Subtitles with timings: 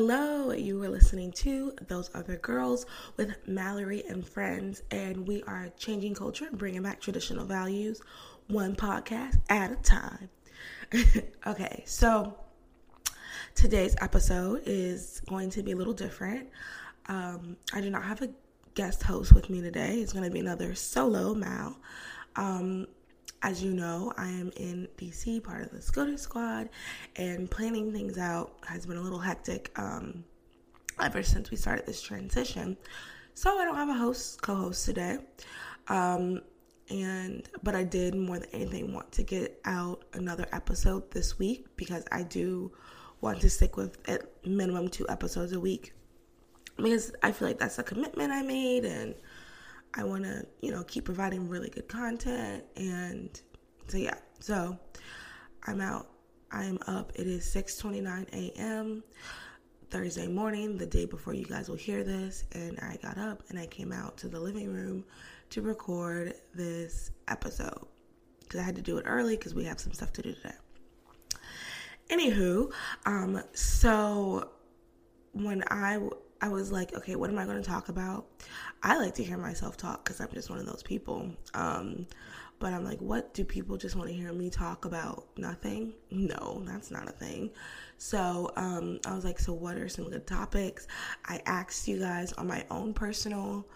[0.00, 5.70] Hello, you are listening to Those Other Girls with Mallory and friends, and we are
[5.76, 8.00] changing culture and bringing back traditional values
[8.46, 10.30] one podcast at a time.
[11.48, 12.38] okay, so
[13.56, 16.48] today's episode is going to be a little different.
[17.06, 18.30] Um, I do not have a
[18.76, 21.76] guest host with me today, it's going to be another solo Mal.
[22.36, 22.86] Um,
[23.42, 26.68] as you know, I am in DC, part of the Scooter Squad,
[27.16, 30.24] and planning things out has been a little hectic um,
[31.00, 32.76] ever since we started this transition.
[33.34, 35.18] So I don't have a host, co-host today,
[35.86, 36.40] um,
[36.90, 41.66] and but I did more than anything want to get out another episode this week
[41.76, 42.72] because I do
[43.20, 45.92] want to stick with at minimum two episodes a week
[46.76, 49.14] because I feel like that's a commitment I made and
[49.94, 52.64] I want to, you know, keep providing really good content.
[52.76, 53.40] And
[53.86, 54.78] so, yeah, so
[55.66, 56.08] I'm out.
[56.50, 57.12] I'm up.
[57.14, 59.02] It is 6:29 a.m.
[59.90, 63.58] Thursday morning, the day before you guys will hear this, and I got up and
[63.58, 65.04] I came out to the living room
[65.50, 67.86] to record this episode
[68.40, 70.54] because I had to do it early because we have some stuff to do today.
[72.10, 72.72] Anywho,
[73.06, 74.50] um, so
[75.32, 76.00] when I
[76.40, 78.26] I was like, okay, what am I going to talk about?
[78.82, 81.30] I like to hear myself talk because I'm just one of those people.
[81.54, 82.06] Um,
[82.60, 85.26] but I'm like, what do people just want to hear me talk about?
[85.36, 85.94] Nothing?
[86.10, 87.50] No, that's not a thing.
[87.98, 90.86] So um, I was like, so what are some good topics?
[91.24, 93.66] I asked you guys on my own personal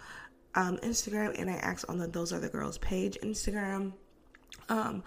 [0.55, 3.93] um, Instagram and I asked on the Those Other Girls page Instagram.
[4.69, 5.03] Um,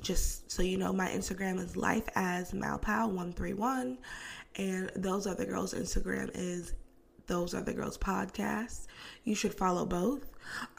[0.00, 3.96] just so you know, my Instagram is life as malpow131
[4.56, 6.74] and Those Other Girls Instagram is
[7.26, 8.86] Those Other Girls podcast.
[9.24, 10.24] You should follow both.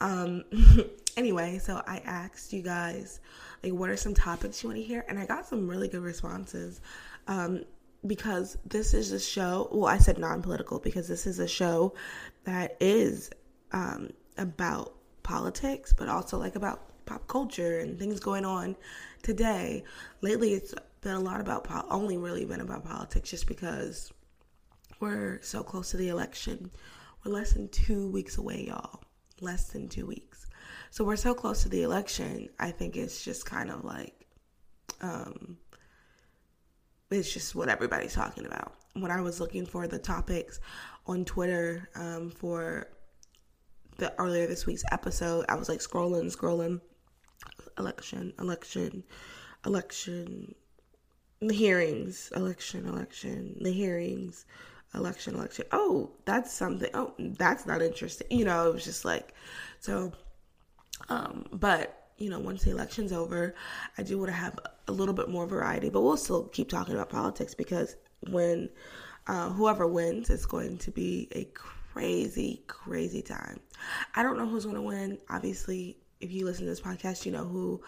[0.00, 0.44] Um,
[1.16, 3.20] anyway, so I asked you guys,
[3.62, 5.04] like, what are some topics you want to hear?
[5.08, 6.80] And I got some really good responses.
[7.26, 7.64] Um,
[8.06, 11.94] because this is a show, well, I said non political because this is a show
[12.44, 13.30] that is
[13.72, 18.76] um, about politics, but also like about pop culture and things going on
[19.22, 19.82] today.
[20.20, 24.12] Lately, it's been a lot about, po- only really been about politics just because
[25.00, 26.70] we're so close to the election.
[27.24, 29.02] We're less than two weeks away, y'all.
[29.40, 30.46] Less than two weeks.
[30.90, 32.48] So we're so close to the election.
[32.58, 34.26] I think it's just kind of like,
[35.00, 35.58] um,
[37.10, 38.74] it's just what everybody's talking about.
[38.94, 40.60] When I was looking for the topics
[41.06, 42.88] on Twitter um, for
[43.98, 46.80] the earlier this week's episode, I was like scrolling, scrolling,
[47.78, 49.04] election, election,
[49.64, 50.54] election,
[51.40, 54.46] the hearings, election, election, the hearings,
[54.94, 55.66] election, election.
[55.72, 56.90] Oh, that's something.
[56.94, 58.26] Oh, that's not interesting.
[58.30, 59.34] You know, it was just like,
[59.80, 60.12] so,
[61.08, 63.54] um, but, you know, once the election's over,
[63.96, 66.94] I do want to have a little bit more variety, but we'll still keep talking
[66.94, 67.96] about politics because
[68.30, 68.68] when
[69.26, 73.60] uh, whoever wins, it's going to be a crazy, crazy time.
[74.16, 75.18] I don't know who's going to win.
[75.28, 77.80] Obviously, if you listen to this podcast, you know who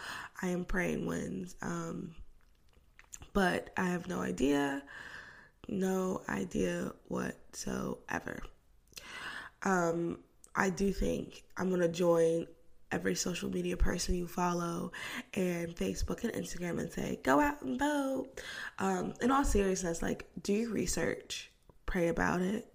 [0.43, 1.57] I am praying wins.
[1.63, 2.15] Um,
[3.33, 4.83] but I have no idea
[5.69, 8.43] no idea whatsoever.
[9.63, 10.19] Um,
[10.55, 12.47] I do think I'm going to join
[12.93, 14.91] every social media person you follow
[15.35, 18.29] and Facebook and Instagram and say, go out and vote.
[18.79, 21.51] Um, in all seriousness, like, do your research,
[21.87, 22.73] pray about it,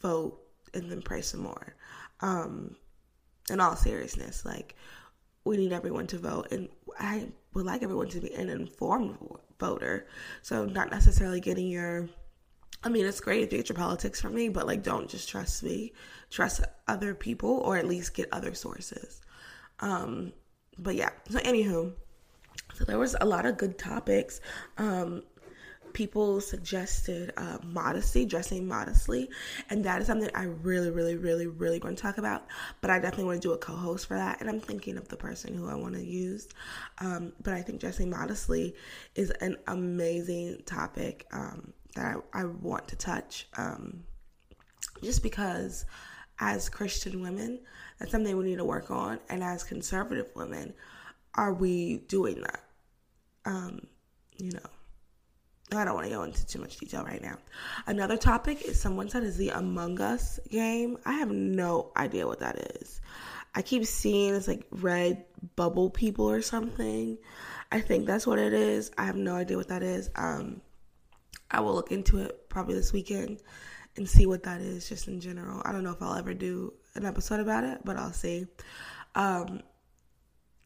[0.00, 0.40] vote,
[0.74, 1.76] and then pray some more.
[2.20, 2.76] Um,
[3.50, 4.74] in all seriousness, like,
[5.44, 6.48] we need everyone to vote.
[6.50, 9.18] And I would like everyone to be an informed
[9.62, 10.06] voter.
[10.42, 12.08] So not necessarily getting your
[12.84, 15.28] I mean, it's great if you get your politics from me, but like, don't just
[15.28, 15.92] trust me.
[16.30, 19.20] Trust other people, or at least get other sources.
[19.78, 20.32] Um,
[20.78, 21.10] but yeah.
[21.30, 21.92] So, anywho,
[22.74, 24.40] so there was a lot of good topics.
[24.78, 25.22] Um,
[25.92, 29.28] people suggested uh, modesty, dressing modestly,
[29.70, 32.46] and that is something I really, really, really, really want to talk about.
[32.80, 35.16] But I definitely want to do a co-host for that, and I'm thinking of the
[35.16, 36.48] person who I want to use.
[36.98, 38.74] Um, but I think dressing modestly
[39.14, 44.04] is an amazing topic um, that I, I, want to touch, um,
[45.02, 45.84] just because
[46.38, 47.60] as Christian women,
[47.98, 49.20] that's something we need to work on.
[49.28, 50.74] And as conservative women,
[51.34, 52.64] are we doing that?
[53.44, 53.86] Um,
[54.36, 54.60] you know.
[55.78, 57.36] I don't want to go into too much detail right now.
[57.86, 60.98] Another topic is someone said is the Among Us game.
[61.04, 63.00] I have no idea what that is.
[63.54, 65.24] I keep seeing it's like red
[65.56, 67.18] bubble people or something.
[67.70, 68.90] I think that's what it is.
[68.96, 70.10] I have no idea what that is.
[70.14, 70.60] Um,
[71.50, 73.40] I will look into it probably this weekend
[73.96, 75.62] and see what that is just in general.
[75.64, 78.46] I don't know if I'll ever do an episode about it, but I'll see.
[79.14, 79.60] Um,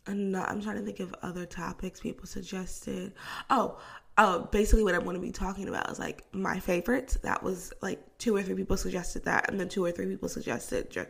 [0.07, 3.13] and I'm trying to think of other topics people suggested.
[3.51, 3.79] Oh,
[4.19, 7.19] oh, basically what I'm going to be talking about is like my favorites.
[7.23, 10.29] That was like two or three people suggested that, and then two or three people
[10.29, 11.09] suggested just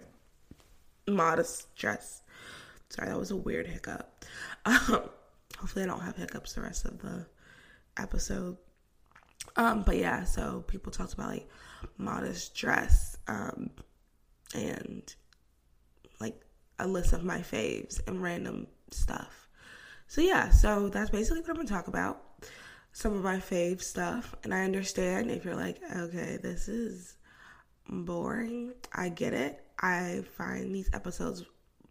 [1.06, 2.22] modest dress.
[2.88, 4.24] Sorry, that was a weird hiccup.
[4.66, 5.08] Um,
[5.58, 7.24] hopefully, I don't have hiccups the rest of the
[7.96, 8.56] episode.
[9.54, 11.48] Um, but yeah, so people talked about like
[11.98, 13.70] modest dress, um,
[14.56, 15.14] and
[16.18, 16.34] like
[16.80, 19.48] a list of my faves and random stuff.
[20.06, 22.22] So yeah, so that's basically what I'm gonna talk about.
[22.92, 27.16] Some of my fave stuff, and I understand if you're like, okay, this is
[27.88, 28.72] boring.
[28.92, 29.62] I get it.
[29.80, 31.44] I find these episodes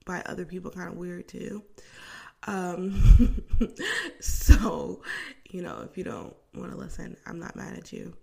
[0.06, 1.63] by other people kind of weird too.
[2.47, 3.44] Um,
[4.19, 5.01] so,
[5.50, 8.15] you know, if you don't want to listen, I'm not mad at you.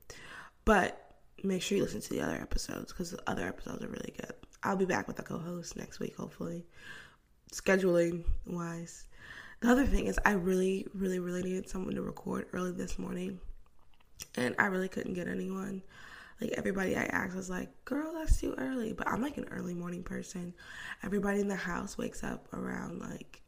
[0.65, 0.99] But
[1.43, 4.33] make sure you listen to the other episodes because the other episodes are really good.
[4.63, 6.65] I'll be back with a co host next week, hopefully,
[7.53, 9.07] scheduling wise.
[9.61, 13.39] The other thing is, I really, really, really needed someone to record early this morning,
[14.35, 15.83] and I really couldn't get anyone.
[16.41, 19.75] Like everybody I asked was like, "Girl, that's too early." But I'm like an early
[19.75, 20.53] morning person.
[21.05, 23.43] Everybody in the house wakes up around like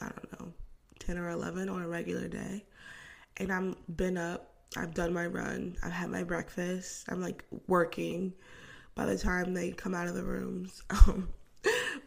[0.00, 0.52] I don't know,
[1.00, 2.64] 10 or 11 on a regular day.
[3.36, 8.32] And I'm been up, I've done my run, I've had my breakfast, I'm like working
[8.94, 10.82] by the time they come out of the rooms.
[11.08, 11.28] Um,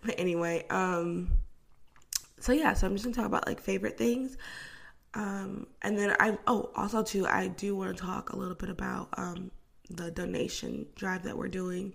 [0.05, 1.31] but anyway, um
[2.39, 4.37] so yeah, so I'm just gonna talk about like favorite things.
[5.13, 8.69] Um and then I oh also too I do want to talk a little bit
[8.69, 9.51] about um
[9.89, 11.93] the donation drive that we're doing.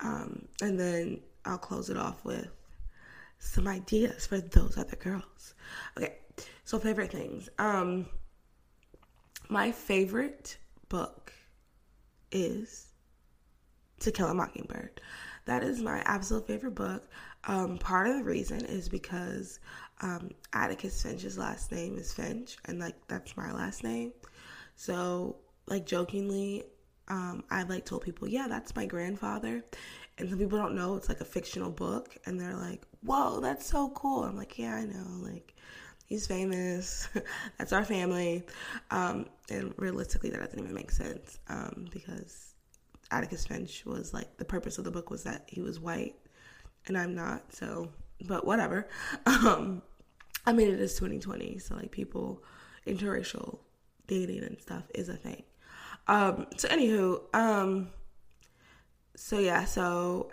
[0.00, 2.48] Um and then I'll close it off with
[3.38, 5.54] some ideas for those other girls.
[5.96, 6.16] Okay,
[6.64, 7.48] so favorite things.
[7.58, 8.06] Um,
[9.48, 10.58] my favorite
[10.88, 11.32] book
[12.30, 12.86] is
[14.00, 15.00] To Kill a Mockingbird.
[15.46, 17.08] That is my absolute favorite book.
[17.44, 19.60] Um, part of the reason is because
[20.02, 24.12] um, Atticus Finch's last name is Finch, and like that's my last name.
[24.76, 26.64] So, like jokingly,
[27.08, 29.64] um, I like told people, yeah, that's my grandfather,
[30.18, 33.66] and some people don't know it's like a fictional book, and they're like, whoa, that's
[33.66, 34.24] so cool.
[34.24, 35.06] I'm like, yeah, I know.
[35.22, 35.54] Like,
[36.06, 37.08] he's famous.
[37.58, 38.44] that's our family.
[38.90, 42.54] Um, and realistically, that doesn't even make sense um, because
[43.10, 46.16] Atticus Finch was like, the purpose of the book was that he was white
[46.86, 47.52] and I'm not.
[47.54, 47.90] So,
[48.26, 48.88] but whatever.
[49.26, 49.82] Um,
[50.46, 51.58] I mean, it is 2020.
[51.58, 52.42] So, like, people,
[52.86, 53.58] interracial
[54.06, 55.42] dating and stuff is a thing.
[56.08, 57.90] Um, so, anywho, um,
[59.16, 60.30] so yeah, so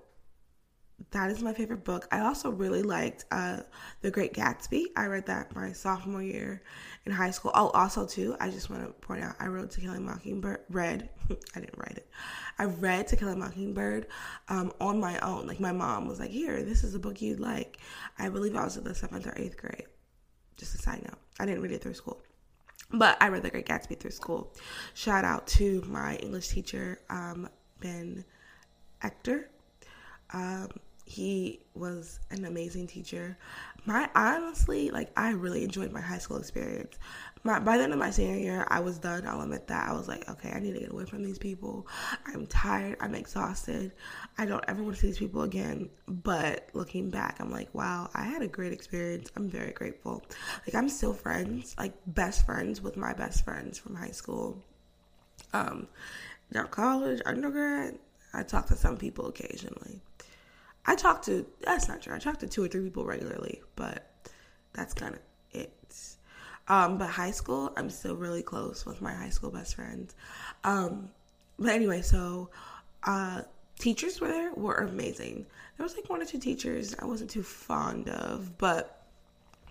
[1.11, 2.07] that is my favorite book.
[2.11, 3.61] I also really liked uh,
[4.01, 4.85] The Great Gatsby.
[4.95, 6.63] I read that my sophomore year
[7.05, 7.51] in high school.
[7.53, 10.61] Oh, also too, I just want to point out I wrote To Kill a Mockingbird.
[10.69, 11.09] Read,
[11.55, 12.09] I didn't write it.
[12.57, 14.07] I read To Kill a Mockingbird
[14.49, 15.47] um, on my own.
[15.47, 17.77] Like my mom was like, "Here, this is a book you'd like."
[18.17, 19.85] I believe I was in the seventh or eighth grade.
[20.57, 22.23] Just a side note, I didn't read it through school.
[22.91, 24.53] But I read The Great Gatsby through school.
[24.93, 27.49] Shout out to my English teacher, um,
[27.79, 28.25] Ben
[29.03, 29.49] Ector.
[30.33, 30.69] Um,
[31.07, 33.37] he was an amazing teacher.
[33.85, 36.99] My honestly, like I really enjoyed my high school experience.
[37.45, 39.25] My by the end of my senior year, I was done.
[39.25, 39.87] I'll admit that.
[39.89, 41.87] I was like, okay, I need to get away from these people.
[42.25, 42.97] I'm tired.
[42.99, 43.93] I'm exhausted.
[44.37, 45.89] I don't ever want to see these people again.
[46.09, 49.31] But looking back, I'm like, wow, I had a great experience.
[49.37, 50.21] I'm very grateful.
[50.67, 54.61] Like I'm still friends, like best friends with my best friends from high school.
[55.53, 55.87] Um,
[56.51, 57.97] now college, undergrad,
[58.33, 60.01] I talk to some people occasionally.
[60.87, 62.15] I talk to that's not true.
[62.15, 64.09] I talk to two or three people regularly, but
[64.73, 65.73] that's kind of it.
[66.69, 70.15] Um, but high school, I'm still really close with my high school best friends.
[70.63, 71.09] Um,
[71.59, 72.49] but anyway, so
[73.03, 73.41] uh,
[73.79, 75.45] teachers were there were amazing.
[75.77, 79.05] There was like one or two teachers I wasn't too fond of, but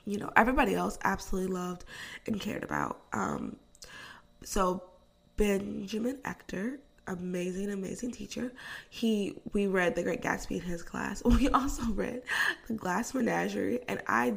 [0.05, 1.85] you know everybody else absolutely loved
[2.27, 3.01] and cared about.
[3.13, 3.57] Um,
[4.43, 4.83] so
[5.37, 8.53] Benjamin Ector amazing, amazing teacher.
[8.91, 11.23] He we read The Great Gatsby in his class.
[11.25, 12.23] We also read
[12.69, 14.35] The Glass Menagerie, and I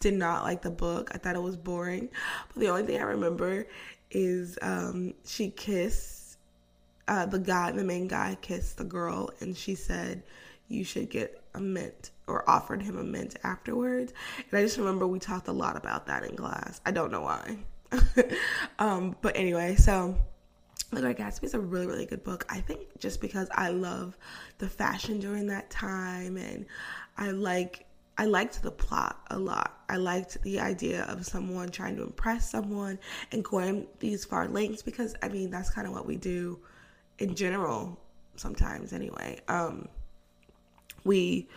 [0.00, 1.10] did not like the book.
[1.14, 2.08] I thought it was boring.
[2.48, 3.66] But the only thing I remember
[4.10, 6.38] is um, she kissed
[7.08, 10.22] uh, the guy, the main guy kissed the girl, and she said,
[10.68, 14.12] you should get a mint or offered him a mint afterwards.
[14.50, 16.80] And I just remember we talked a lot about that in class.
[16.84, 17.58] I don't know why.
[18.78, 20.16] um, but anyway, so
[20.90, 22.46] The Gatsby is a really, really good book.
[22.48, 24.16] I think just because I love
[24.56, 26.64] the fashion during that time and
[27.16, 27.84] I like
[28.16, 29.80] I liked the plot a lot.
[29.88, 32.98] I liked the idea of someone trying to impress someone
[33.30, 36.58] and going these far lengths because I mean that's kind of what we do
[37.18, 37.98] in general
[38.36, 39.40] sometimes anyway.
[39.46, 39.88] Um
[41.04, 41.48] we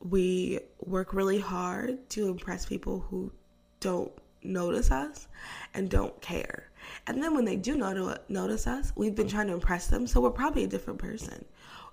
[0.00, 3.32] we work really hard to impress people who
[3.80, 5.26] don't notice us
[5.72, 6.68] and don't care.
[7.06, 10.30] And then when they do notice us, we've been trying to impress them, so we're
[10.30, 11.44] probably a different person.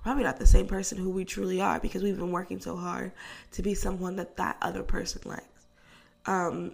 [0.04, 3.12] Probably not the same person who we truly are because we've been working so hard
[3.52, 5.68] to be someone that that other person likes.
[6.26, 6.74] Um,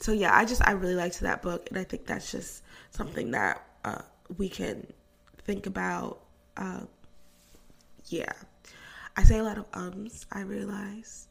[0.00, 3.30] so yeah, I just I really liked that book, and I think that's just something
[3.32, 4.02] that uh,
[4.38, 4.86] we can
[5.44, 6.20] think about.
[6.56, 6.80] Uh,
[8.06, 8.32] yeah,
[9.16, 10.26] I say a lot of ums.
[10.32, 11.28] I realize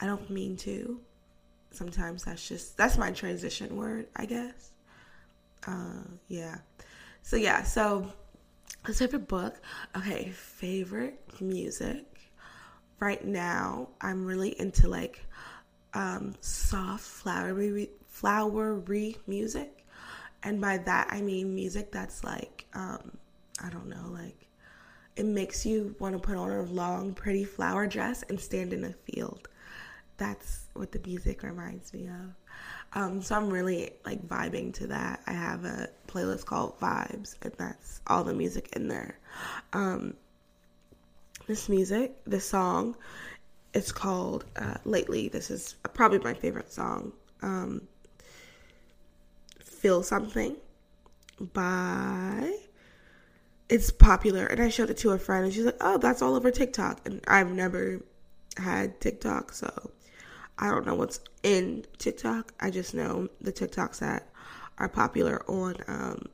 [0.00, 1.00] I don't mean to
[1.74, 4.70] sometimes that's just that's my transition word, I guess.
[5.66, 6.58] Uh, yeah.
[7.22, 8.12] So yeah, so
[8.86, 9.56] let's favorite book.
[9.96, 12.04] Okay, favorite music.
[13.00, 15.24] Right now, I'm really into like
[15.94, 19.84] um, soft, flowery, flowery music,
[20.42, 23.16] and by that I mean music that's like um,
[23.62, 24.46] I don't know, like
[25.16, 28.84] it makes you want to put on a long, pretty flower dress and stand in
[28.84, 29.48] a field
[30.16, 32.34] that's what the music reminds me of.
[32.94, 35.20] Um, so I'm really like vibing to that.
[35.26, 39.18] I have a playlist called Vibes, and that's all the music in there.
[39.72, 40.14] Um,
[41.46, 42.96] this music, this song,
[43.74, 45.28] it's called uh, Lately.
[45.28, 47.12] This is probably my favorite song.
[47.42, 47.82] Um,
[49.58, 50.56] Feel Something
[51.52, 52.56] by.
[53.68, 56.36] It's popular, and I showed it to a friend, and she's like, "Oh, that's all
[56.36, 58.02] over TikTok," and I've never
[58.56, 59.90] had TikTok, so
[60.58, 62.52] I don't know what's in TikTok.
[62.60, 64.28] I just know the TikToks that
[64.78, 66.28] are popular on um,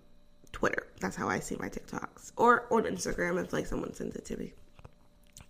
[0.52, 0.86] Twitter.
[1.00, 2.32] That's how I see my TikToks.
[2.36, 4.52] Or on Instagram if like someone sends it to me.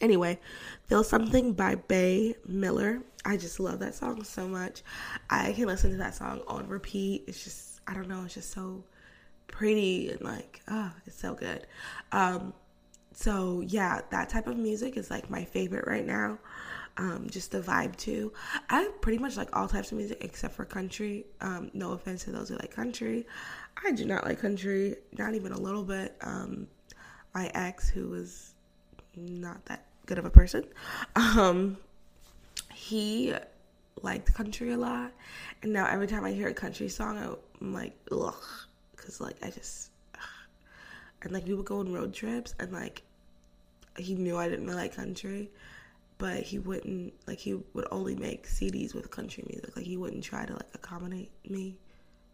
[0.00, 0.38] Anyway,
[0.86, 3.02] Feel Something by Bea Miller.
[3.24, 4.82] I just love that song so much.
[5.28, 7.24] I can listen to that song on repeat.
[7.26, 8.82] It's just, I don't know, it's just so
[9.46, 11.66] pretty and like, oh, it's so good.
[12.12, 12.54] Um,
[13.12, 16.38] so yeah, that type of music is like my favorite right now
[16.96, 18.32] um, just the vibe too.
[18.68, 21.26] I pretty much like all types of music except for country.
[21.40, 23.26] Um, no offense to those who like country.
[23.84, 26.16] I do not like country, not even a little bit.
[26.20, 26.66] Um,
[27.34, 28.54] my ex, who was
[29.16, 30.64] not that good of a person,
[31.14, 31.76] um,
[32.74, 33.34] he
[34.02, 35.12] liked country a lot,
[35.62, 38.34] and now every time I hear a country song, I'm like, ugh,
[38.96, 40.20] because like I just, ugh.
[41.22, 43.02] and like we would go on road trips, and like
[43.96, 45.50] he knew I didn't really like country,
[46.20, 49.74] but he wouldn't like he would only make CDs with country music.
[49.74, 51.78] Like he wouldn't try to like accommodate me,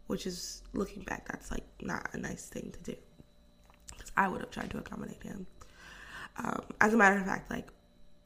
[0.07, 2.97] which is looking back, that's like not a nice thing to do.
[3.91, 5.47] Because I would have tried to accommodate him.
[6.35, 7.69] Um, as a matter of fact, like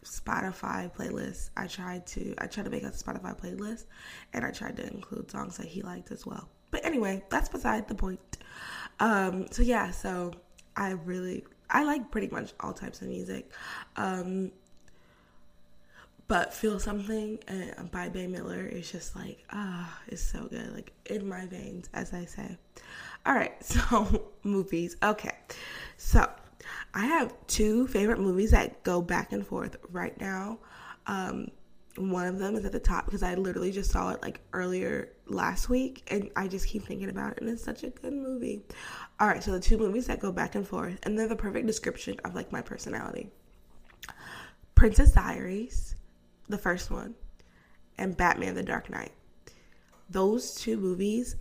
[0.04, 3.86] Spotify playlists, I tried to I tried to make a Spotify playlist,
[4.34, 6.50] and I tried to include songs that he liked as well.
[6.72, 8.40] But anyway, that's beside the point.
[9.00, 10.32] Um, so yeah, so
[10.76, 13.52] I really I like pretty much all types of music.
[13.96, 14.52] Um,
[16.32, 20.74] but Feel Something uh, by Bea Miller is just like, ah, it's so good.
[20.74, 22.58] Like in my veins, as I say.
[23.26, 24.96] All right, so movies.
[25.04, 25.36] Okay.
[25.98, 26.32] So
[26.94, 30.60] I have two favorite movies that go back and forth right now.
[31.06, 31.52] Um,
[31.98, 35.10] one of them is at the top because I literally just saw it like earlier
[35.28, 38.62] last week and I just keep thinking about it and it's such a good movie.
[39.20, 41.68] All right, so the two movies that go back and forth and they're the perfect
[41.68, 43.30] description of like my personality.
[44.76, 45.91] Princess Diaries
[46.52, 47.16] the first one,
[47.98, 49.12] and Batman the Dark Knight.
[50.10, 51.36] Those two movies,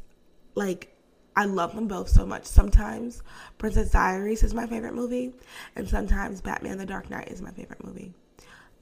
[0.54, 0.96] like,
[1.36, 2.44] I love them both so much.
[2.44, 3.22] Sometimes
[3.58, 5.32] Princess Diaries is my favorite movie,
[5.76, 8.12] and sometimes Batman the Dark Knight is my favorite movie.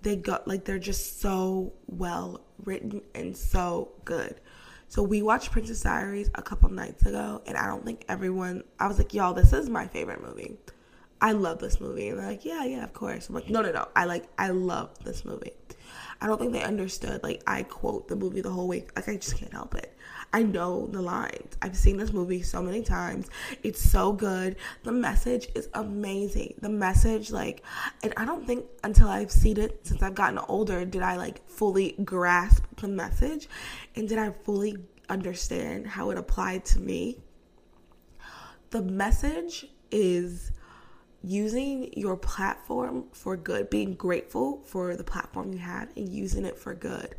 [0.03, 4.41] They got like they're just so well written and so good.
[4.89, 8.65] So we watched Princess Diaries a couple nights ago, and I don't think everyone.
[8.79, 10.57] I was like, y'all, this is my favorite movie.
[11.21, 12.09] I love this movie.
[12.09, 13.29] And they're like, yeah, yeah, of course.
[13.29, 13.89] I'm like, no, no, no.
[13.97, 15.53] I like, I love this movie.
[16.21, 17.23] I don't think they understood.
[17.23, 18.87] Like I quote the movie the whole way.
[18.97, 19.95] Like I just can't help it.
[20.33, 21.57] I know the lines.
[21.63, 23.31] I've seen this movie so many times.
[23.63, 24.57] It's so good.
[24.83, 26.55] The message is amazing.
[26.61, 27.63] The message, like,
[28.03, 31.49] and I don't think until I've seen it since I've gotten older did I like
[31.49, 33.49] fully grasp the message
[33.97, 34.77] and did I fully
[35.09, 37.23] understand how it applied to me.
[38.71, 40.53] The message is
[41.23, 46.59] using your platform for good, being grateful for the platform you have and using it
[46.59, 47.15] for good.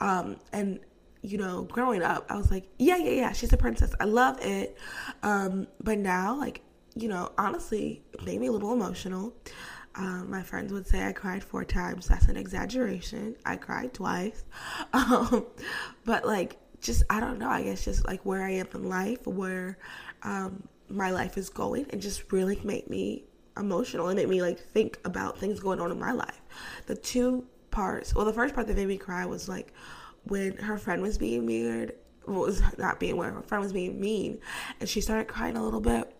[0.00, 0.80] Um, and
[1.22, 3.92] you know, growing up, I was like, yeah, yeah, yeah, she's a princess.
[3.98, 4.78] I love it.
[5.24, 6.60] Um, but now, like,
[6.94, 9.34] you know, honestly, it made me a little emotional.
[9.96, 12.06] Um, my friends would say I cried four times.
[12.06, 13.34] That's an exaggeration.
[13.44, 14.44] I cried twice.
[14.92, 15.46] Um,
[16.04, 17.48] but like, just I don't know.
[17.48, 19.78] I guess just like where I am in life, where
[20.22, 23.24] um, my life is going, and just really made me
[23.56, 26.40] emotional and made me like think about things going on in my life.
[26.86, 28.14] The two parts.
[28.14, 29.72] Well, the first part that made me cry was like
[30.24, 31.94] when her friend was being weird.
[32.26, 33.34] Well, was not being weird.
[33.34, 34.40] Her friend was being mean,
[34.80, 36.12] and she started crying a little bit.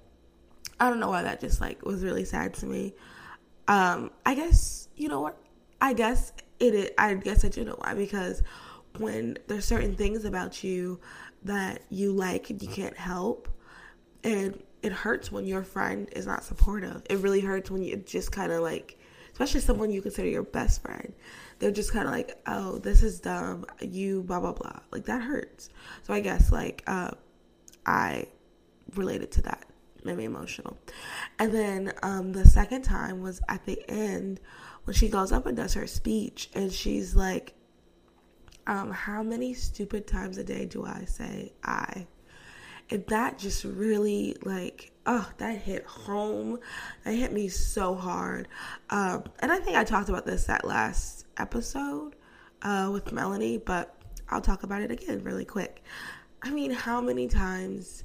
[0.79, 2.95] I don't know why that just like was really sad to me.
[3.69, 5.39] Um, I guess you know what?
[5.81, 6.75] I guess it.
[6.75, 8.43] Is, I guess I do know why because
[8.99, 11.01] when there's certain things about you
[11.43, 13.49] that you like and you can't help,
[14.23, 17.03] and it hurts when your friend is not supportive.
[17.11, 18.97] It really hurts when you just kind of like,
[19.33, 21.13] especially someone you consider your best friend.
[21.59, 23.67] They're just kind of like, oh, this is dumb.
[23.81, 24.79] You blah blah blah.
[24.93, 25.71] Like that hurts.
[26.05, 27.11] So I guess like uh,
[27.85, 28.27] I
[28.95, 29.67] related to that
[30.05, 30.77] made me emotional.
[31.41, 34.39] And then um, the second time was at the end
[34.85, 37.55] when she goes up and does her speech, and she's like,
[38.69, 42.07] um, "How many stupid times a day do I say I?"
[42.91, 46.59] And that just really like, oh, that hit home.
[47.05, 48.49] That hit me so hard.
[48.91, 52.15] Um, and I think I talked about this that last episode
[52.63, 53.95] uh, with Melanie, but
[54.29, 55.83] I'll talk about it again really quick.
[56.43, 58.05] I mean, how many times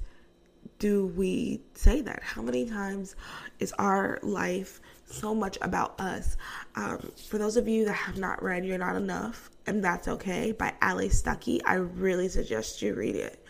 [0.78, 2.22] do we say that?
[2.22, 3.14] How many times
[3.60, 6.36] is our life so much about us?
[6.74, 10.50] Um, for those of you that have not read You're Not Enough, and That's Okay
[10.50, 13.44] by Allie Stuckey, I really suggest you read it.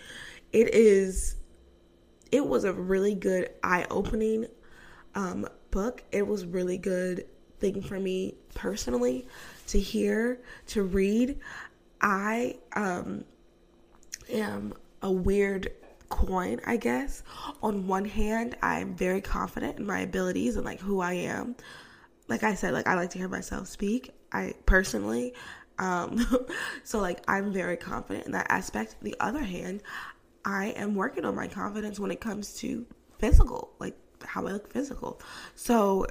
[0.53, 1.37] It is,
[2.31, 4.47] it was a really good eye opening
[5.15, 6.03] um, book.
[6.13, 7.27] It was really good
[7.59, 9.27] thing for me personally
[9.69, 11.39] to hear, to read.
[12.01, 13.25] I um,
[14.29, 15.73] am a weird
[16.09, 17.23] coin, I guess.
[17.63, 21.57] On one hand, I'm very confident in my abilities and like who I am.
[22.29, 24.11] Like I said, like I like to hear myself speak.
[24.33, 25.35] I personally,
[25.79, 26.25] um,
[26.85, 28.97] so like I'm very confident in that aspect.
[29.03, 29.83] The other hand,
[30.45, 32.87] I am working on my confidence when it comes to
[33.19, 35.21] physical, like how I look physical.
[35.55, 36.07] So,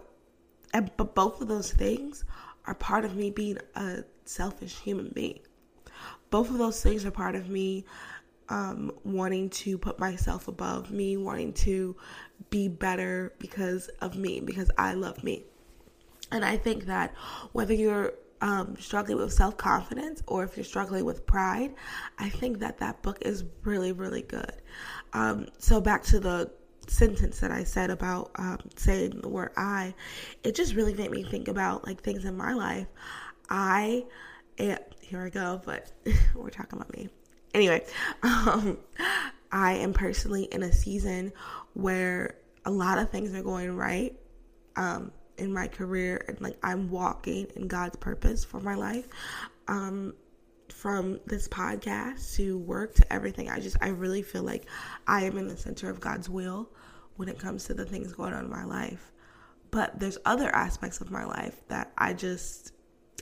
[0.73, 2.23] and, but both of those things
[2.65, 5.39] are part of me being a selfish human being.
[6.29, 7.85] Both of those things are part of me
[8.49, 11.95] um, wanting to put myself above me, wanting to
[12.49, 15.45] be better because of me, because I love me.
[16.31, 17.13] And I think that
[17.51, 21.73] whether you're um, struggling with self confidence or if you're struggling with pride,
[22.19, 24.53] I think that that book is really, really good.
[25.13, 26.51] Um, so, back to the
[26.87, 29.93] sentence that I said about um, saying the word I,
[30.43, 32.87] it just really made me think about like things in my life.
[33.49, 34.05] I,
[34.57, 35.91] eh, here I go, but
[36.35, 37.09] we're talking about me
[37.53, 37.85] anyway,
[38.23, 38.77] um,
[39.51, 41.33] I am personally in a season
[41.73, 44.15] where a lot of things are going right
[44.75, 49.07] um, in my career, and like I'm walking in God's purpose for my life.
[49.67, 50.13] Um,
[50.69, 54.65] from this podcast to work to everything, I just I really feel like
[55.07, 56.69] I am in the center of God's will
[57.17, 59.11] when it comes to the things going on in my life.
[59.69, 62.73] But there's other aspects of my life that I just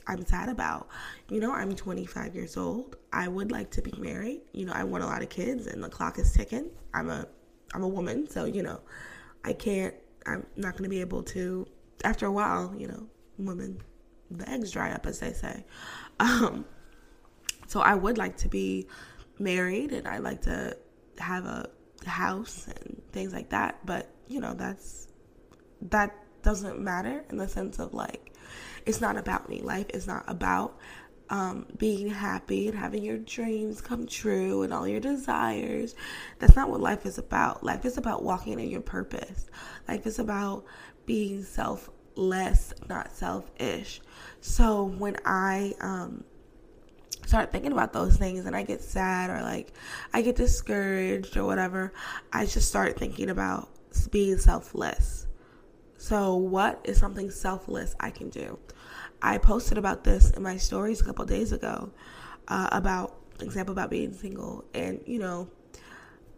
[0.06, 0.88] I'm sad about.
[1.28, 2.96] You know, I'm 25 years old.
[3.12, 4.42] I would like to be married.
[4.52, 6.70] You know, I want a lot of kids and the clock is ticking.
[6.94, 7.26] I'm a
[7.72, 8.80] I'm a woman, so you know,
[9.44, 9.94] I can't
[10.26, 11.66] I'm not going to be able to
[12.04, 13.06] after a while, you know,
[13.38, 13.80] women
[14.30, 15.64] the eggs dry up as they say.
[16.18, 16.64] Um
[17.66, 18.88] so I would like to be
[19.38, 20.76] married and I like to
[21.18, 21.70] have a
[22.04, 25.08] house and things like that, but you know, that's
[25.82, 28.32] that doesn't matter in the sense of like
[28.86, 29.60] it's not about me.
[29.60, 30.78] Life is not about
[31.28, 35.94] um, being happy and having your dreams come true and all your desires.
[36.40, 37.62] That's not what life is about.
[37.62, 39.46] Life is about walking in your purpose.
[39.86, 40.64] Life is about
[41.10, 44.00] being selfless, not selfish.
[44.40, 46.22] So when I um,
[47.26, 49.72] start thinking about those things and I get sad or like
[50.14, 51.92] I get discouraged or whatever,
[52.32, 53.70] I just start thinking about
[54.12, 55.26] being selfless.
[55.96, 58.56] So, what is something selfless I can do?
[59.20, 61.90] I posted about this in my stories a couple days ago
[62.46, 65.48] uh, about example about being single, and you know,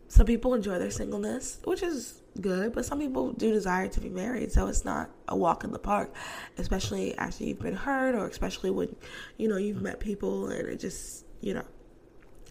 [0.08, 4.08] some people enjoy their singleness, which is good, but some people do desire to be
[4.08, 4.52] married.
[4.52, 6.14] So it's not a walk in the park,
[6.58, 8.94] especially after you've been hurt, or especially when
[9.36, 11.64] you know you've met people and it just you know.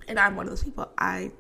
[0.08, 0.90] And I'm one of those people.
[0.98, 1.32] I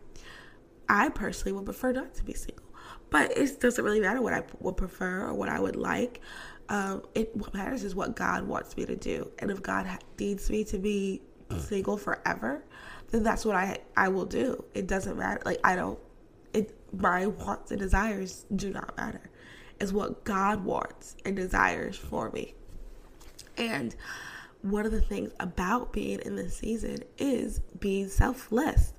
[0.90, 2.64] I personally would prefer not to be single.
[3.10, 6.22] but it doesn't really matter what I would prefer or what I would like.
[6.70, 9.88] Um, it what matters is what God wants me to do, and if God
[10.20, 11.22] needs me to be
[11.58, 12.64] single forever,
[13.12, 14.64] then that's what I I will do.
[14.74, 15.42] It doesn't matter.
[15.46, 16.00] Like I don't.
[16.94, 19.30] My wants and desires do not matter.
[19.80, 22.54] It's what God wants and desires for me,
[23.58, 23.96] and
[24.62, 28.94] one of the things about being in this season is being selfless.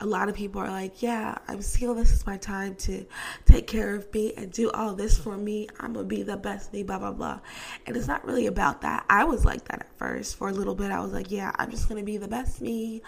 [0.00, 1.94] A lot of people are like, Yeah, I'm single.
[1.94, 3.04] This is my time to
[3.46, 5.68] take care of me and do all this for me.
[5.80, 7.40] I'm going to be the best me, blah, blah, blah.
[7.86, 9.06] And it's not really about that.
[9.08, 10.36] I was like that at first.
[10.36, 12.60] For a little bit, I was like, Yeah, I'm just going to be the best
[12.60, 13.02] me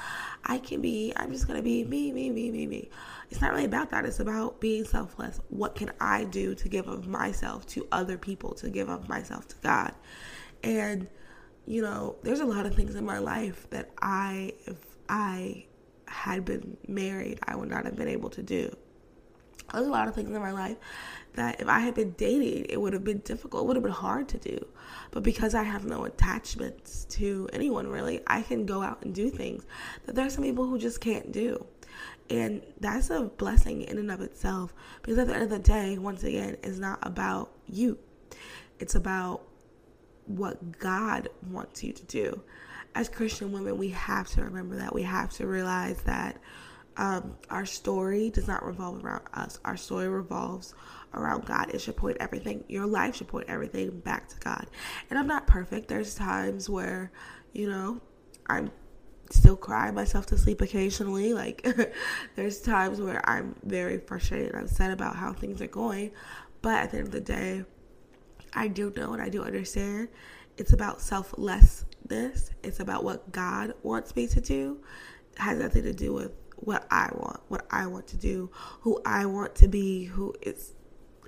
[0.45, 1.13] I can be.
[1.15, 2.91] I'm just going to be me, me, me, me, me.
[3.31, 4.05] It's not really about that.
[4.05, 5.41] It's about being selfless.
[5.49, 9.47] What can I do to give of myself to other people, to give of myself
[9.49, 9.95] to God?
[10.63, 11.09] And
[11.69, 15.67] you know, there's a lot of things in my life that I, if I
[16.07, 18.75] had been married, I would not have been able to do.
[19.73, 20.79] There's a lot of things in my life
[21.39, 23.63] that if I had been dating, it would have been difficult.
[23.63, 24.67] It would have been hard to do.
[25.13, 29.31] But because I have no attachments to anyone really, I can go out and do
[29.31, 29.65] things
[30.05, 31.65] that there are some people who just can't do.
[32.29, 34.75] And that's a blessing in and of itself.
[35.01, 37.99] Because at the end of the day, once again, it's not about you.
[38.81, 39.43] It's about
[40.27, 42.43] what God wants you to do.
[42.97, 44.93] As Christian women, we have to remember that.
[44.93, 46.37] We have to realize that
[46.99, 49.61] um, our story does not revolve around us.
[49.65, 50.75] Our story revolves
[51.15, 51.71] around God.
[51.73, 54.67] It should point everything, your life should point everything back to God.
[55.09, 55.89] And I'm not perfect.
[55.89, 57.13] There's times where,
[57.53, 58.01] you know,
[58.49, 58.73] I'm
[59.31, 61.33] still cry myself to sleep occasionally.
[61.35, 61.67] Like,
[62.37, 66.11] there's times where I'm very frustrated and upset about how things are going.
[66.63, 67.65] But at the end of the day,
[68.55, 70.09] I do know and I do understand
[70.57, 72.51] it's about selflessness.
[72.65, 74.79] It's about what God wants me to do.
[75.37, 79.27] Has nothing to do with what I want, what I want to do, who I
[79.27, 80.73] want to be, who it's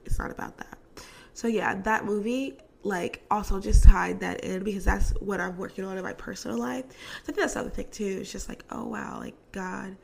[0.05, 0.79] it's not about that.
[1.35, 5.85] So yeah, that movie like also just tied that in because that's what I'm working
[5.85, 6.85] on in my personal life.
[6.89, 8.19] So I think that's the other thing too.
[8.21, 9.97] It's just like, oh wow, like God,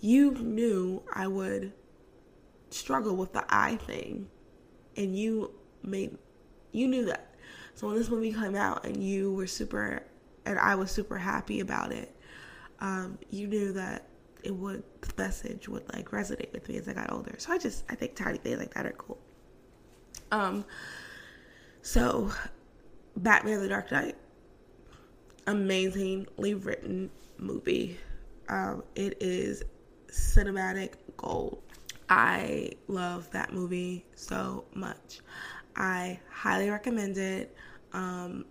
[0.00, 1.72] you knew I would
[2.70, 4.28] struggle with the I thing
[4.96, 6.16] and you made
[6.72, 7.34] you knew that.
[7.74, 10.02] So when this movie came out and you were super,
[10.44, 12.14] and I was super happy about it,
[12.80, 14.06] um, you knew that
[14.42, 17.34] it would, the message would like resonate with me as I got older.
[17.38, 19.18] So I just, I think tiny things like that are cool.
[20.30, 20.64] Um,
[21.82, 22.30] so
[23.16, 24.16] Batman the Dark Knight,
[25.46, 27.98] amazingly written movie.
[28.48, 29.62] Um, it is
[30.08, 31.62] cinematic gold.
[32.08, 35.20] I love that movie so much.
[35.76, 37.56] I highly recommend it.
[37.92, 38.44] Um,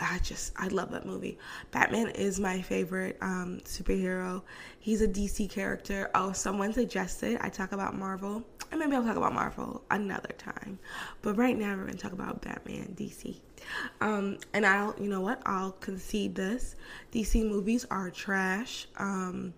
[0.00, 1.38] I just I love that movie.
[1.70, 4.42] Batman is my favorite um, superhero.
[4.78, 6.10] He's a DC character.
[6.14, 10.78] Oh, someone suggested I talk about Marvel, and maybe I'll talk about Marvel another time.
[11.22, 13.36] But right now we're gonna talk about Batman DC.
[14.00, 16.76] Um, and I'll you know what I'll concede this.
[17.12, 18.86] DC movies are trash.
[18.96, 19.52] Um,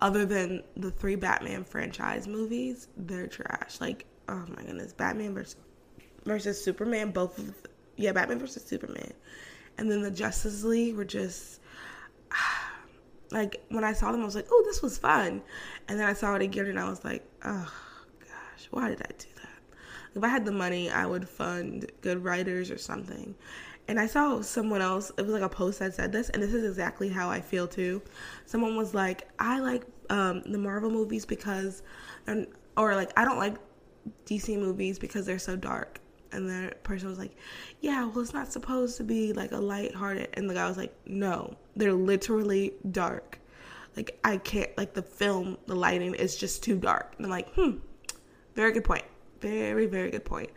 [0.00, 3.80] other than the three Batman franchise movies, they're trash.
[3.80, 5.56] Like oh my goodness, Batman versus
[6.24, 7.54] versus Superman, both of
[7.96, 9.12] yeah, Batman versus Superman,
[9.78, 11.60] and then the Justice League were just
[13.30, 15.42] like when I saw them, I was like, oh, this was fun,
[15.88, 17.72] and then I saw it again, and I was like, oh
[18.20, 19.78] gosh, why did I do that?
[20.14, 23.34] If I had the money, I would fund good writers or something.
[23.88, 26.54] And I saw someone else, it was like a post that said this, and this
[26.54, 28.00] is exactly how I feel too.
[28.46, 31.82] Someone was like, I like um, the Marvel movies because,
[32.26, 33.56] and, or like, I don't like
[34.26, 36.00] DC movies because they're so dark.
[36.32, 37.36] And the person was like,
[37.80, 40.30] Yeah, well, it's not supposed to be like a light-hearted.
[40.34, 43.38] And the guy was like, No, they're literally dark.
[43.96, 47.14] Like, I can't, like, the film, the lighting is just too dark.
[47.16, 47.78] And I'm like, Hmm,
[48.54, 49.04] very good point.
[49.40, 50.50] Very, very good point.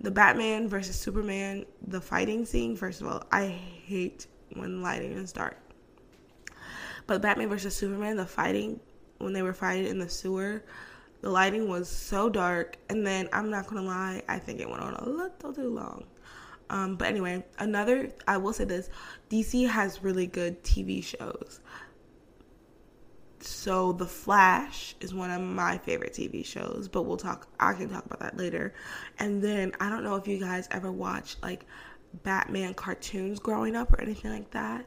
[0.00, 5.32] The Batman versus Superman, the fighting scene, first of all, I hate when lighting is
[5.32, 5.56] dark.
[7.06, 8.80] But Batman versus Superman, the fighting,
[9.18, 10.64] when they were fighting in the sewer,
[11.22, 14.82] the lighting was so dark, and then I'm not gonna lie, I think it went
[14.82, 16.04] on a little too long.
[16.68, 18.90] Um, but anyway, another I will say this:
[19.30, 21.60] DC has really good TV shows.
[23.40, 27.48] So The Flash is one of my favorite TV shows, but we'll talk.
[27.58, 28.72] I can talk about that later.
[29.18, 31.66] And then I don't know if you guys ever watched like
[32.22, 34.86] Batman cartoons growing up or anything like that.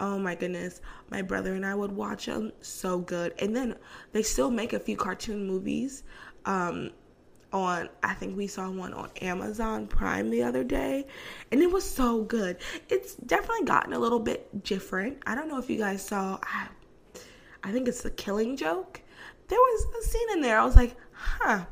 [0.00, 0.80] Oh my goodness.
[1.10, 2.52] My brother and I would watch them.
[2.62, 3.34] So good.
[3.38, 3.76] And then
[4.12, 6.02] they still make a few cartoon movies.
[6.46, 6.90] Um,
[7.52, 11.06] on I think we saw one on Amazon Prime the other day
[11.50, 12.56] and it was so good.
[12.88, 15.18] It's definitely gotten a little bit different.
[15.26, 16.68] I don't know if you guys saw I,
[17.62, 19.02] I think it's the killing joke.
[19.48, 20.60] There was a scene in there.
[20.60, 21.64] I was like, huh,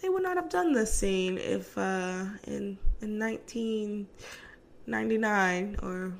[0.00, 6.12] they would not have done this scene if uh, in in 1999 or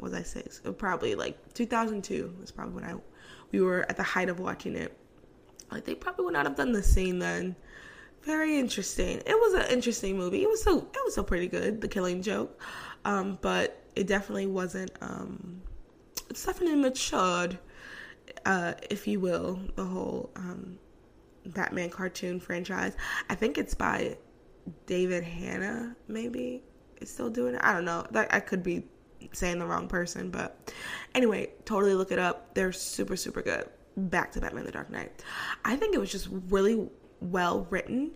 [0.00, 0.60] was I six?
[0.78, 2.94] Probably like 2002 was probably when I
[3.50, 4.96] we were at the height of watching it.
[5.70, 7.56] Like they probably would not have done the scene then.
[8.22, 9.22] Very interesting.
[9.24, 10.42] It was an interesting movie.
[10.42, 11.80] It was so it was so pretty good.
[11.80, 12.60] The Killing Joke,
[13.04, 14.90] um, but it definitely wasn't.
[15.00, 15.62] Um,
[16.28, 17.58] it's definitely matured,
[18.44, 19.60] uh, if you will.
[19.76, 20.78] The whole um,
[21.46, 22.96] Batman cartoon franchise.
[23.30, 24.16] I think it's by
[24.86, 25.96] David Hanna.
[26.08, 26.62] Maybe
[27.00, 27.60] is still doing it.
[27.62, 28.04] I don't know.
[28.10, 28.84] That I could be
[29.32, 30.72] saying the wrong person, but
[31.14, 32.54] anyway, totally look it up.
[32.54, 33.68] They're super super good.
[33.96, 35.24] Back to Batman: The Dark Knight.
[35.64, 36.88] I think it was just really
[37.20, 38.12] well written.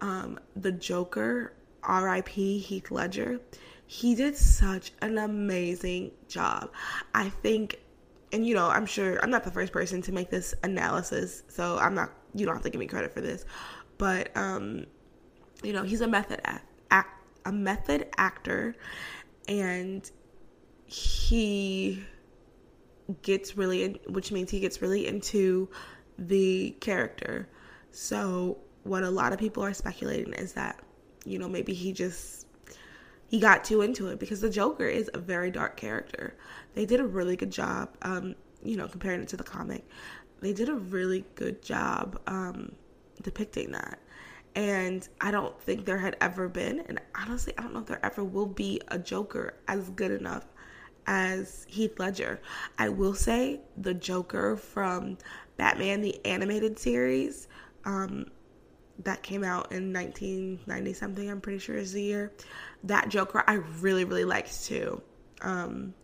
[0.00, 2.58] Um, the Joker, R.I.P.
[2.58, 3.40] Heath Ledger,
[3.86, 6.70] he did such an amazing job.
[7.14, 7.80] I think,
[8.32, 11.78] and you know, I'm sure I'm not the first person to make this analysis, so
[11.78, 12.10] I'm not.
[12.34, 13.44] You don't have to give me credit for this,
[13.98, 14.86] but um,
[15.62, 17.10] you know, he's a method act, act
[17.44, 18.74] a method actor,
[19.48, 20.10] and
[20.92, 22.04] he
[23.22, 25.68] gets really, in, which means he gets really into
[26.18, 27.48] the character
[27.92, 30.80] so, what a lot of people are speculating is that,
[31.24, 32.46] you know, maybe he just
[33.28, 36.34] he got too into it because the Joker is a very dark character.
[36.74, 39.86] They did a really good job, um, you know, comparing it to the comic.
[40.40, 42.72] They did a really good job um,
[43.22, 43.98] depicting that.
[44.54, 48.04] And I don't think there had ever been, and honestly, I don't know if there
[48.04, 50.46] ever will be a Joker as good enough
[51.06, 52.40] as Heath Ledger.
[52.78, 55.18] I will say the Joker from
[55.56, 57.48] Batman the animated series
[57.84, 58.26] um,
[59.00, 61.30] that came out in 1990 something.
[61.30, 62.32] I'm pretty sure is the year.
[62.84, 65.02] That Joker I really really liked too.
[65.40, 65.94] Um,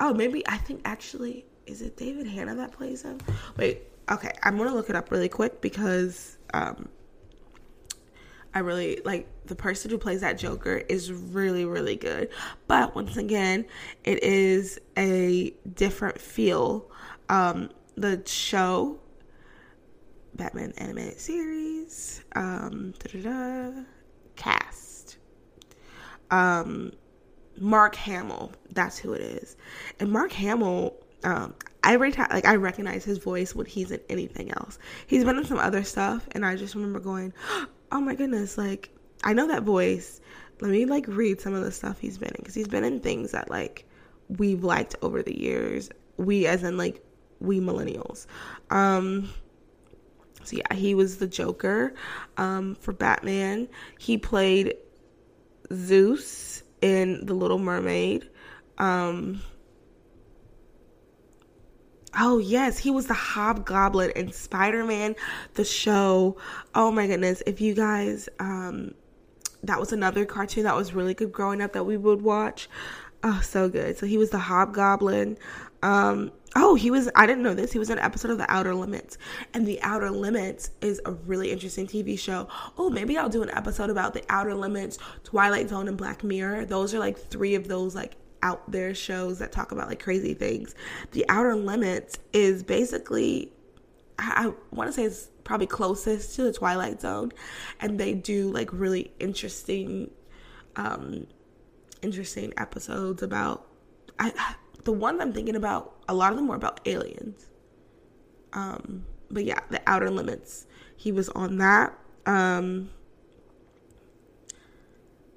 [0.00, 3.18] oh, maybe I think actually is it David Hanna that plays him?
[3.56, 6.88] Wait, okay, I'm gonna look it up really quick because um,
[8.54, 12.30] I really like the person who plays that Joker is really, really good.
[12.66, 13.66] But once again,
[14.04, 16.90] it is a different feel.
[17.28, 18.98] Um, the show
[20.34, 22.24] Batman animated series.
[22.34, 22.94] Um,
[24.36, 25.18] cast.
[26.30, 26.92] Um,
[27.58, 28.52] Mark Hamill.
[28.72, 29.56] That's who it is.
[29.98, 34.50] And Mark Hamill, um, every time, like I recognize his voice when he's in anything
[34.52, 34.78] else.
[35.06, 37.32] He's been in some other stuff, and I just remember going,
[37.92, 38.90] "Oh my goodness!" Like
[39.24, 40.20] I know that voice.
[40.60, 43.00] Let me like read some of the stuff he's been in because he's been in
[43.00, 43.86] things that like
[44.28, 45.90] we've liked over the years.
[46.16, 47.02] We, as in like
[47.40, 48.26] we millennials.
[48.70, 49.30] Um,
[50.44, 51.94] so yeah, he was the Joker
[52.36, 53.68] um, for Batman.
[53.98, 54.74] He played
[55.72, 58.28] Zeus in The Little Mermaid.
[58.78, 59.42] Um,
[62.18, 65.16] oh yes, he was the Hobgoblin in Spider-Man
[65.54, 66.36] the show.
[66.74, 68.94] Oh my goodness, if you guys um,
[69.62, 72.68] that was another cartoon that was really good growing up that we would watch.
[73.22, 73.98] Oh, so good.
[73.98, 75.36] So he was the Hobgoblin.
[75.82, 77.70] Um, Oh, he was, I didn't know this.
[77.70, 79.18] He was an episode of The Outer Limits.
[79.54, 82.48] And The Outer Limits is a really interesting TV show.
[82.76, 86.66] Oh, maybe I'll do an episode about The Outer Limits, Twilight Zone, and Black Mirror.
[86.66, 90.34] Those are like three of those like out there shows that talk about like crazy
[90.34, 90.74] things.
[91.12, 93.52] The Outer Limits is basically,
[94.18, 97.32] I, I want to say it's probably closest to the Twilight Zone.
[97.80, 100.10] And they do like really interesting,
[100.76, 101.26] um,
[102.02, 103.66] interesting episodes about,
[104.18, 107.46] I, the ones I'm thinking about, a lot of them were about aliens.
[108.52, 110.66] Um, but yeah, the Outer Limits.
[110.96, 111.98] He was on that.
[112.26, 112.90] Um,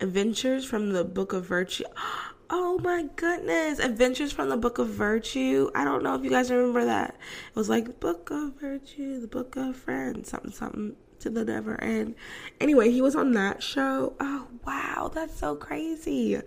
[0.01, 1.85] Adventures from the Book of Virtue.
[2.55, 3.79] Oh my goodness.
[3.79, 5.71] Adventures from the Book of Virtue.
[5.73, 7.15] I don't know if you guys remember that.
[7.47, 11.81] It was like Book of Virtue, the Book of Friends, something, something to the never
[11.81, 12.13] end.
[12.61, 14.13] Anyway, he was on that show.
[14.19, 16.39] Oh wow, that's so crazy.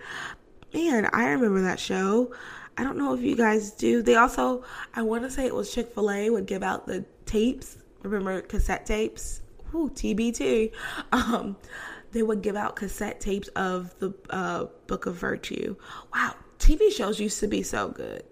[0.73, 2.33] Man, I remember that show.
[2.79, 4.01] I don't know if you guys do.
[4.01, 4.63] They also,
[4.95, 7.79] I want to say it was Chick fil A would give out the tapes.
[8.05, 9.43] Remember cassette tapes?
[9.75, 10.71] Ooh, TBT.
[11.13, 11.57] Um,
[12.17, 15.77] they would give out cassette tapes of the uh, Book of Virtue.
[16.15, 18.23] Wow, TV shows used to be so good.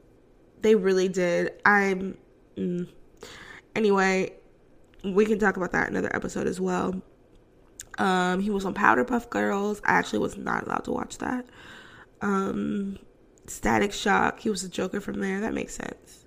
[0.62, 1.53] They really did.
[1.66, 2.16] I'm.
[2.57, 2.88] Mm.
[3.77, 4.33] Anyway,
[5.05, 7.03] we can talk about that another episode as well.
[7.99, 9.83] Um, he was on Powerpuff Girls.
[9.85, 11.44] I actually was not allowed to watch that.
[12.23, 12.99] Um,
[13.47, 14.40] Static Shock.
[14.40, 15.40] He was the Joker from there.
[15.40, 16.24] That makes sense.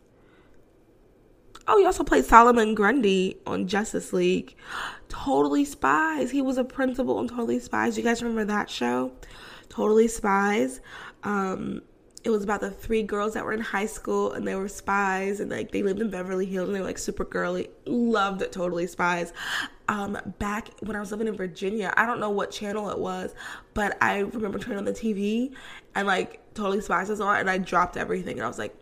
[1.70, 4.56] Oh, he also played Solomon Grundy on Justice League.
[5.10, 6.32] Totally Spies.
[6.32, 7.98] He was a principal on Totally Spies.
[7.98, 9.12] You guys remember that show?
[9.70, 10.80] Totally Spies.
[11.24, 11.82] Um,
[12.28, 15.40] it was about the three girls that were in high school and they were spies
[15.40, 17.70] and like they lived in Beverly Hills and they were like super girly.
[17.86, 19.32] Loved totally spies.
[19.88, 23.34] Um, back when I was living in Virginia, I don't know what channel it was,
[23.74, 25.54] but I remember turning on the TV
[25.96, 28.76] and like totally spies was on and I dropped everything and I was like,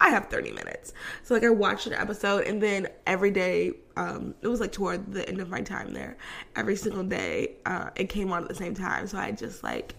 [0.00, 0.92] I have 30 minutes.
[1.22, 5.12] So like I watched an episode and then every day, um, it was like toward
[5.12, 6.16] the end of my time there.
[6.54, 9.06] Every single day, uh, it came on at the same time.
[9.06, 9.94] So I just like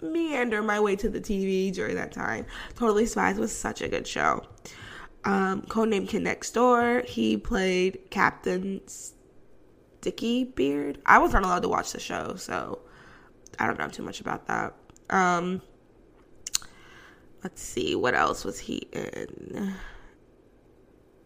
[0.00, 2.46] meander my way to the TV during that time.
[2.76, 4.44] Totally Spies was such a good show.
[5.24, 7.02] Um, codename Kid Next Door.
[7.06, 10.98] He played Captain Sticky Beard.
[11.04, 12.80] I was not allowed to watch the show, so
[13.58, 14.74] I don't know too much about that.
[15.10, 15.62] Um,
[17.42, 19.74] let's see, what else was he in?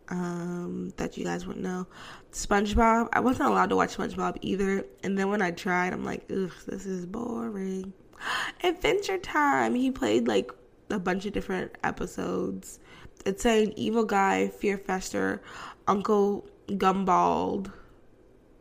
[0.09, 1.87] Um, that you guys wouldn't know.
[2.33, 3.09] SpongeBob.
[3.12, 4.85] I wasn't allowed to watch SpongeBob either.
[5.05, 7.92] And then when I tried, I'm like, ugh, this is boring.
[8.64, 9.75] Adventure Time.
[9.75, 10.51] He played like
[10.90, 12.81] a bunch of different episodes.
[13.25, 15.42] It's saying Evil Guy, Fear Fester,
[15.87, 17.70] Uncle Gumball,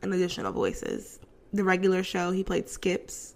[0.01, 1.19] and additional voices.
[1.53, 3.35] The regular show, he played Skips.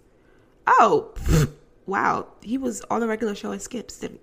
[0.66, 1.12] Oh,
[1.86, 2.28] wow.
[2.42, 3.98] He was on the regular show as Skips.
[3.98, 4.20] Didn't,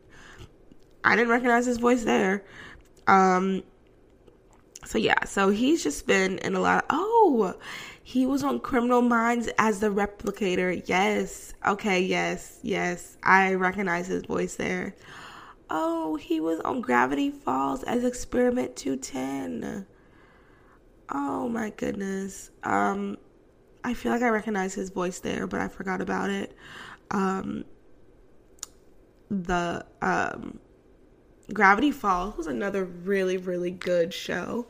[1.04, 2.44] I didn't recognize his voice there.
[3.08, 3.64] Um,
[4.86, 7.56] so yeah, so he's just been in a lot of, oh,
[8.04, 10.82] he was on Criminal Minds as the replicator.
[10.88, 11.54] Yes.
[11.66, 13.18] Okay, yes, yes.
[13.24, 14.96] I recognize his voice there.
[15.70, 19.86] Oh, he was on Gravity Falls as Experiment 210.
[21.14, 22.52] Oh my goodness.
[22.64, 23.18] Um
[23.84, 26.56] I feel like I recognize his voice there, but I forgot about it.
[27.12, 27.66] Um
[29.30, 30.60] the um
[31.54, 34.68] Gravity Falls was another really really good show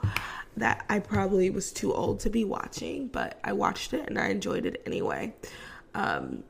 [0.58, 4.28] that I probably was too old to be watching, but I watched it and I
[4.28, 5.34] enjoyed it anyway.
[5.94, 6.44] Um,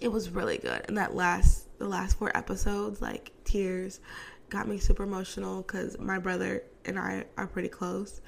[0.00, 4.00] it was really good, and that last the last four episodes, like tears,
[4.48, 8.20] got me super emotional because my brother and I are pretty close,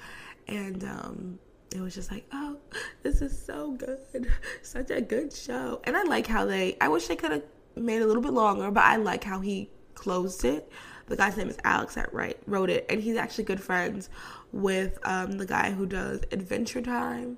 [0.47, 1.39] and um,
[1.75, 2.57] it was just like, oh,
[3.03, 3.99] this is so good,
[4.61, 6.77] such a good show, and I like how they.
[6.81, 7.43] I wish they could have
[7.75, 10.71] made it a little bit longer, but I like how he closed it
[11.07, 14.09] the guy's name is Alex that write, wrote it, and he's actually good friends
[14.51, 17.37] with um, the guy who does Adventure Time,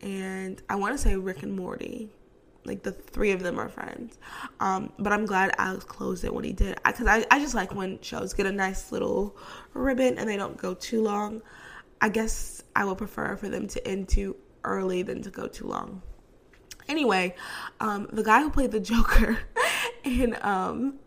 [0.00, 2.10] and I want to say Rick and Morty.
[2.64, 4.18] Like the three of them are friends,
[4.60, 7.56] um, but I'm glad Alex closed it when he did, because I, I, I just
[7.56, 9.36] like when shows get a nice little
[9.74, 11.42] ribbon and they don't go too long.
[12.02, 15.68] I guess I would prefer for them to end too early than to go too
[15.68, 16.02] long.
[16.88, 17.36] Anyway,
[17.78, 19.38] um, the guy who played the Joker
[20.04, 20.98] in um,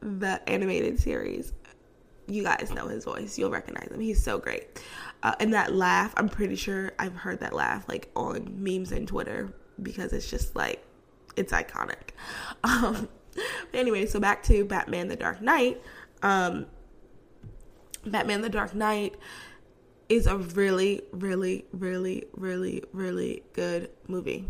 [0.00, 1.52] the animated series,
[2.28, 3.36] you guys know his voice.
[3.36, 3.98] You'll recognize him.
[3.98, 4.80] He's so great.
[5.24, 9.08] Uh, and that laugh, I'm pretty sure I've heard that laugh like on memes and
[9.08, 10.84] Twitter because it's just like,
[11.36, 12.10] it's iconic.
[12.64, 13.08] Um,
[13.74, 15.82] anyway, so back to Batman the Dark Knight.
[16.22, 16.66] Um,
[18.04, 19.14] Batman the Dark Knight
[20.08, 24.48] is a really, really, really, really, really good movie.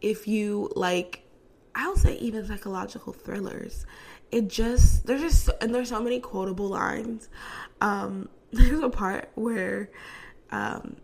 [0.00, 1.22] If you like,
[1.74, 3.86] I'll say even psychological thrillers,
[4.30, 7.28] it just there's just and there's so many quotable lines.
[7.80, 9.90] Um, there's a part where
[10.50, 10.96] um,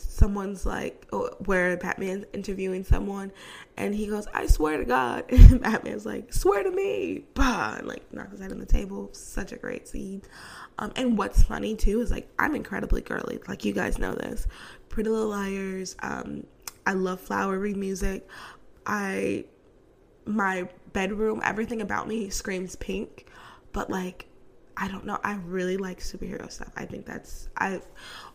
[0.00, 3.32] someone's like oh, where Batman's interviewing someone
[3.76, 7.86] and he goes, I swear to God and Batman's like, swear to me bah and
[7.86, 9.10] like knocks his head on the table.
[9.12, 10.22] Such a great scene.
[10.78, 14.46] Um, and what's funny too is like I'm incredibly girly, like you guys know this.
[14.88, 16.44] Pretty Little Liars, um,
[16.86, 18.28] I love flowery music.
[18.86, 19.44] I
[20.26, 23.26] my bedroom, everything about me screams pink.
[23.72, 24.26] But like,
[24.76, 25.18] I don't know.
[25.22, 26.72] I really like superhero stuff.
[26.76, 27.80] I think that's I,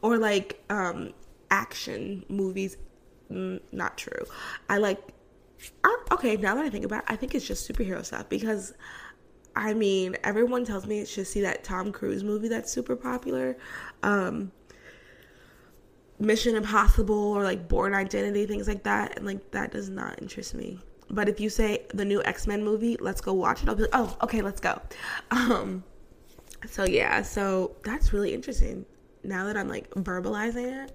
[0.02, 1.14] or like um
[1.52, 2.78] action movies.
[3.32, 4.26] Mm, not true.
[4.70, 5.00] I like.
[5.84, 8.74] I, okay, now that I think about, it, I think it's just superhero stuff because.
[9.56, 13.58] I mean, everyone tells me it should see that Tom Cruise movie that's super popular.
[14.04, 14.52] Um,
[16.20, 19.18] Mission Impossible or like Bourne Identity, things like that.
[19.18, 20.80] And like that does not interest me.
[21.10, 23.84] But if you say the new X Men movie, let's go watch it, I'll be
[23.84, 24.80] like, oh, okay, let's go.
[25.32, 25.84] Um,
[26.70, 28.86] so yeah, so that's really interesting.
[29.24, 30.92] Now that I'm like verbalizing it,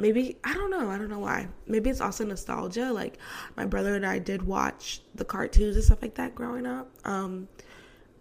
[0.00, 0.90] maybe I don't know.
[0.90, 1.48] I don't know why.
[1.66, 2.92] Maybe it's also nostalgia.
[2.92, 3.18] Like
[3.56, 6.90] my brother and I did watch the cartoons and stuff like that growing up.
[7.04, 7.48] Um,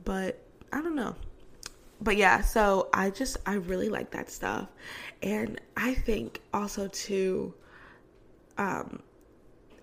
[0.06, 1.16] but I don't know.
[2.02, 4.70] But yeah, so I just I really like that stuff,
[5.22, 7.54] and I think also too.
[8.58, 9.04] Um,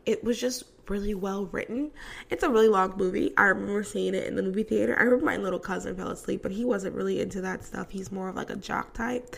[0.05, 1.91] it was just really well written.
[2.31, 3.33] It's a really long movie.
[3.37, 4.97] I remember seeing it in the movie theater.
[4.99, 7.91] I remember my little cousin fell asleep, but he wasn't really into that stuff.
[7.91, 9.37] He's more of like a jock type.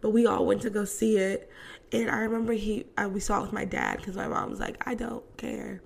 [0.00, 1.50] But we all went to go see it,
[1.92, 4.60] and I remember he uh, we saw it with my dad because my mom was
[4.60, 5.82] like, "I don't care."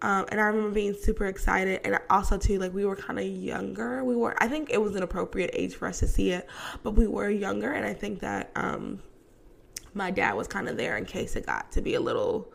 [0.00, 3.26] Um, and I remember being super excited, and also too, like we were kind of
[3.26, 4.04] younger.
[4.04, 6.46] We were, I think it was an appropriate age for us to see it,
[6.84, 9.02] but we were younger, and I think that um,
[9.94, 12.52] my dad was kind of there in case it got to be a little,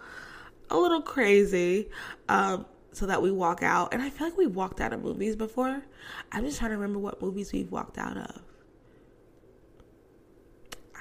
[0.69, 1.89] a little crazy,
[2.29, 3.93] um, so that we walk out.
[3.93, 5.83] And I feel like we walked out of movies before.
[6.31, 8.41] I'm just trying to remember what movies we've walked out of.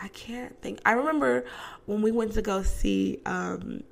[0.03, 0.80] I can't think.
[0.84, 1.44] I remember
[1.86, 3.84] when we went to go see um,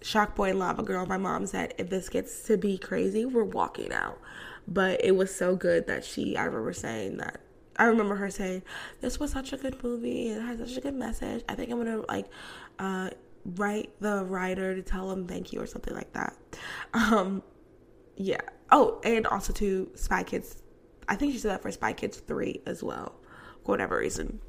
[0.00, 1.04] Shark Boy and Lava Girl.
[1.04, 4.18] My mom said, "If this gets to be crazy, we're walking out."
[4.66, 6.38] But it was so good that she.
[6.38, 7.42] I remember saying that.
[7.76, 8.62] I remember her saying,
[9.02, 10.30] "This was such a good movie.
[10.30, 11.44] It has such a good message.
[11.50, 12.26] I think I'm gonna like
[12.78, 13.10] uh,
[13.44, 16.34] write the writer to tell him thank you or something like that."
[16.94, 17.42] Um,
[18.16, 18.40] yeah.
[18.72, 20.62] Oh, and also to Spy Kids.
[21.08, 23.16] I think she said that for Spy Kids three as well,
[23.64, 24.40] for whatever reason.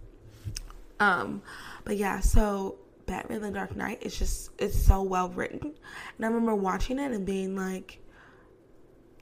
[0.99, 1.41] Um,
[1.83, 2.77] but yeah, so
[3.09, 5.59] Batman the Dark Knight is just it's so well written.
[5.63, 7.99] And I remember watching it and being like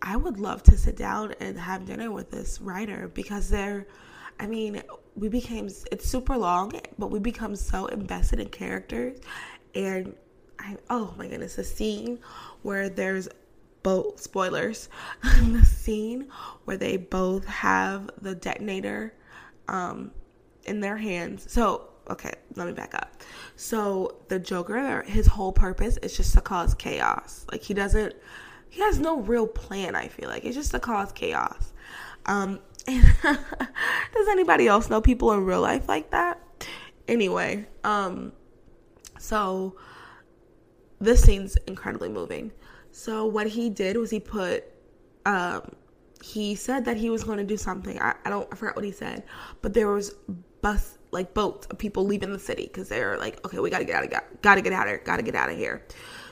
[0.01, 3.87] I would love to sit down and have dinner with this writer because they're
[4.39, 4.83] I mean,
[5.15, 9.19] we became it's super long, but we become so invested in characters
[9.73, 10.13] and
[10.59, 12.19] I oh my goodness, the scene
[12.63, 13.29] where there's
[13.83, 14.89] both spoilers,
[15.23, 16.27] the scene
[16.65, 19.13] where they both have the detonator
[19.69, 20.11] um
[20.67, 21.51] in their hands.
[21.51, 23.21] So, okay, let me back up.
[23.55, 27.45] So, the Joker, his whole purpose is just to cause chaos.
[27.51, 28.15] Like, he doesn't,
[28.69, 30.45] he has no real plan, I feel like.
[30.45, 31.73] It's just to cause chaos.
[32.25, 36.41] Um, does anybody else know people in real life like that?
[37.07, 38.33] Anyway, um,
[39.19, 39.75] so
[40.99, 42.51] this scene's incredibly moving.
[42.91, 44.63] So, what he did was he put,
[45.25, 45.61] um,
[46.23, 48.01] he said that he was going to do something.
[48.01, 49.23] I, I don't, I forgot what he said,
[49.61, 50.15] but there was
[50.61, 53.95] bus like boats of people leaving the city because they're like, okay, we gotta get
[53.95, 55.85] out of gotta get out of here, gotta get out of here.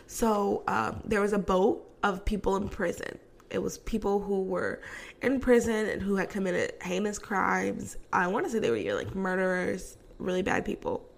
[0.08, 3.18] So um, there was a boat of people in prison.
[3.50, 4.82] It was people who were
[5.22, 7.98] in prison and who had committed heinous crimes.
[8.12, 11.10] I want to say they were like murderers, really bad people.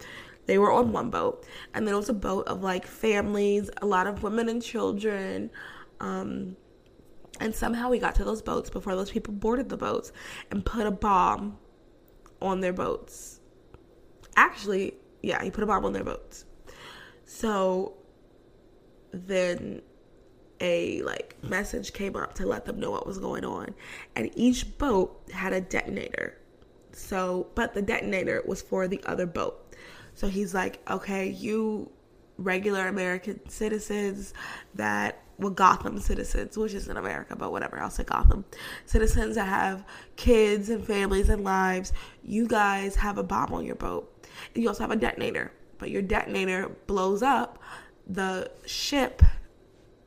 [0.45, 3.85] They were on one boat, and then it was a boat of like families, a
[3.85, 5.49] lot of women and children.
[5.99, 6.55] Um,
[7.39, 10.11] and somehow we got to those boats before those people boarded the boats
[10.51, 11.57] and put a bomb
[12.41, 13.39] on their boats.
[14.35, 16.45] Actually, yeah, he put a bomb on their boats.
[17.25, 17.97] So
[19.11, 19.81] then
[20.59, 23.73] a like message came up to let them know what was going on
[24.15, 26.37] and each boat had a detonator
[26.91, 29.75] so but the detonator was for the other boat
[30.13, 31.91] so he's like okay you
[32.37, 34.33] regular american citizens
[34.73, 38.43] that well, Gotham citizens, which is in America, but whatever, I'll say Gotham.
[38.85, 39.85] Citizens that have
[40.15, 44.11] kids and families and lives, you guys have a bomb on your boat.
[44.53, 47.59] And you also have a detonator, but your detonator blows up
[48.07, 49.21] the ship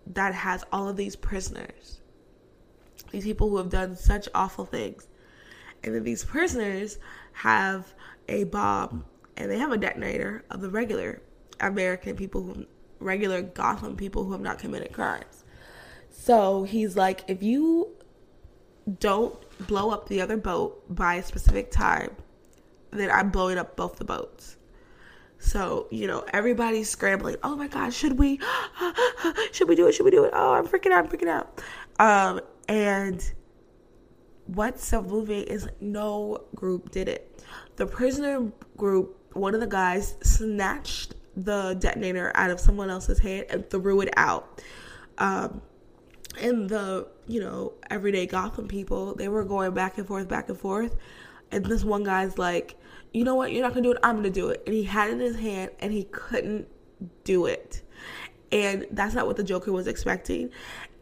[0.07, 2.01] that has all of these prisoners.
[3.13, 5.07] These people who have done such awful things.
[5.85, 6.99] And then these prisoners
[7.33, 7.95] have
[8.29, 9.05] a bomb
[9.37, 11.23] and they have a detonator of the regular
[11.61, 12.67] American people who
[13.01, 15.45] regular Gotham people who have not committed crimes.
[16.11, 17.89] So he's like, if you
[18.99, 19.37] don't
[19.67, 22.15] blow up the other boat by a specific time,
[22.91, 24.57] then I'm blowing up both the boats.
[25.39, 27.37] So, you know, everybody's scrambling.
[27.43, 28.39] Oh my God, should we?
[29.53, 29.93] should we do it?
[29.93, 30.33] Should we do it?
[30.35, 31.05] Oh, I'm freaking out.
[31.05, 31.63] I'm freaking out.
[31.99, 33.33] Um, and
[34.47, 37.43] what's so moving is no group did it.
[37.77, 41.15] The prisoner group, one of the guys snatched
[41.45, 44.63] the detonator out of someone else's hand and threw it out.
[45.19, 45.61] Um,
[46.41, 50.59] and the, you know, everyday Gotham people, they were going back and forth, back and
[50.59, 50.97] forth.
[51.51, 52.77] And this one guy's like,
[53.13, 54.63] you know what, you're not gonna do it, I'm gonna do it.
[54.67, 56.69] And he had it in his hand and he couldn't
[57.25, 57.83] do it.
[58.53, 60.51] And that's not what the Joker was expecting.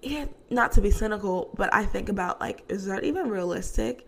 [0.02, 4.06] And not to be cynical, but I think about like, is that even realistic?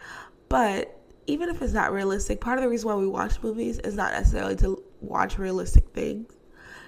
[0.49, 3.95] But even if it's not realistic, part of the reason why we watch movies is
[3.95, 6.33] not necessarily to watch realistic things.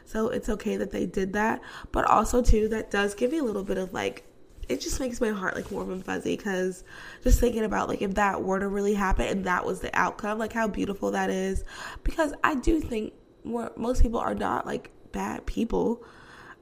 [0.05, 1.61] So it's okay that they did that.
[1.91, 4.25] But also, too, that does give me a little bit of like,
[4.69, 6.85] it just makes my heart like warm and fuzzy because
[7.23, 10.39] just thinking about like if that were to really happen and that was the outcome,
[10.39, 11.65] like how beautiful that is.
[12.05, 13.13] Because I do think
[13.45, 16.05] most people are not like bad people.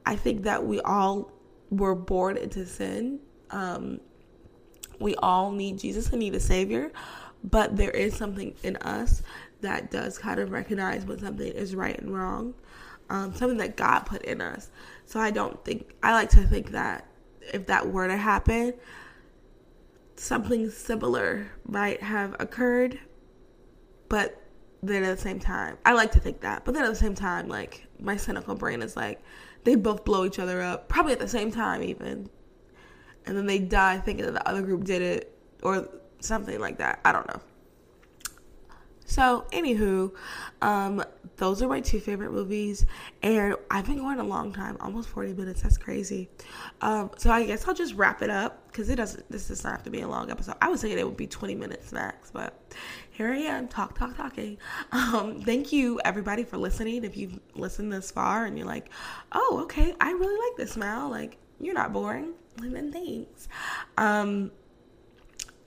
[0.05, 1.31] I think that we all
[1.69, 3.19] were born into sin.
[3.51, 3.99] Um,
[4.99, 6.91] we all need Jesus and need a savior,
[7.43, 9.23] but there is something in us
[9.61, 12.53] that does kind of recognize when something is right and wrong,
[13.09, 14.71] um, something that God put in us.
[15.05, 17.07] So I don't think, I like to think that
[17.53, 18.73] if that were to happen,
[20.15, 22.99] something similar might have occurred,
[24.09, 24.41] but
[24.83, 27.15] then at the same time, I like to think that, but then at the same
[27.15, 29.21] time, like my cynical brain is like,
[29.63, 32.29] they both blow each other up, probably at the same time, even.
[33.25, 35.87] And then they die thinking that the other group did it or
[36.19, 36.99] something like that.
[37.05, 37.39] I don't know.
[39.11, 40.13] So, anywho,
[40.61, 41.03] um,
[41.35, 42.85] those are my two favorite movies,
[43.21, 45.63] and I've been going a long time, almost forty minutes.
[45.63, 46.29] That's crazy.
[46.79, 49.29] Um, so I guess I'll just wrap it up because it doesn't.
[49.29, 50.55] This does not have to be a long episode.
[50.61, 52.57] I was thinking it would be twenty minutes max, but
[53.09, 54.57] here I am, talk, talk, talking.
[54.93, 57.03] Um, thank you everybody for listening.
[57.03, 58.91] If you've listened this far and you're like,
[59.33, 61.09] oh, okay, I really like this, Mal.
[61.09, 62.31] Like, you're not boring.
[62.61, 63.49] And Then thanks.
[63.97, 64.51] Um,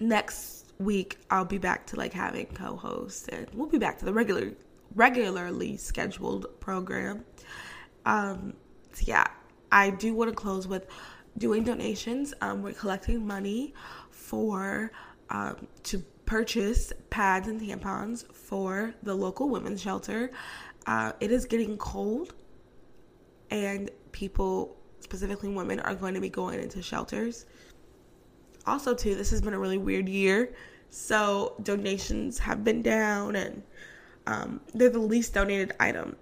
[0.01, 4.13] next week I'll be back to like having co-hosts and we'll be back to the
[4.13, 4.53] regular
[4.95, 7.25] regularly scheduled program.
[8.07, 8.55] Um
[8.93, 9.27] so yeah,
[9.73, 10.87] I do want to close with
[11.39, 12.35] doing donations.
[12.41, 13.75] Um we're collecting money
[14.11, 14.93] for
[15.31, 20.31] um to purchase pads and tampons for the local women's shelter.
[20.87, 22.35] Uh, it is getting cold
[23.51, 27.47] and people specifically women are going to be going into shelters
[28.67, 30.55] also too this has been a really weird year
[30.95, 33.63] so donations have been down and
[34.27, 36.17] um, they're the least donated item.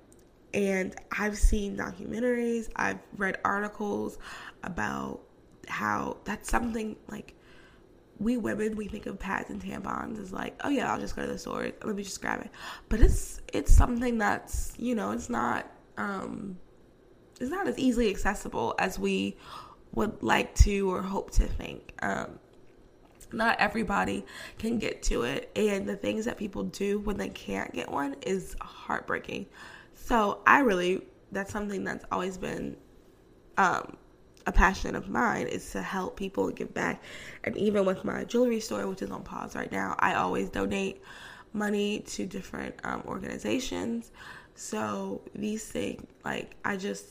[0.55, 4.18] And i've seen documentaries i've read articles
[4.62, 5.20] about
[5.66, 7.35] how that's something like
[8.18, 11.23] we women we think of pads and tampons as like oh yeah i'll just go
[11.23, 11.70] to the store.
[11.85, 12.51] Let me just grab it.
[12.89, 16.59] But it's it's something that's you know it's not um
[17.41, 19.37] it's not as easily accessible as we
[19.95, 21.93] would like to or hope to think.
[22.03, 22.39] Um,
[23.33, 24.24] not everybody
[24.59, 28.16] can get to it, and the things that people do when they can't get one
[28.22, 29.47] is heartbreaking.
[29.95, 32.76] So, I really, that's something that's always been
[33.57, 33.97] um,
[34.47, 37.03] a passion of mine is to help people and give back.
[37.45, 41.03] And even with my jewelry store, which is on pause right now, I always donate
[41.53, 44.11] money to different um, organizations.
[44.55, 47.07] So, these things, like, I just,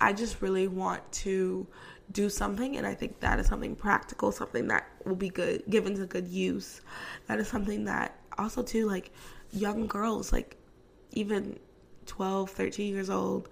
[0.00, 1.66] I just really want to
[2.12, 5.94] do something and I think that is something practical, something that will be good given
[5.96, 6.80] to good use.
[7.26, 9.12] That is something that also too like
[9.52, 10.56] young girls like
[11.12, 11.58] even
[12.06, 13.48] 12, 13 years old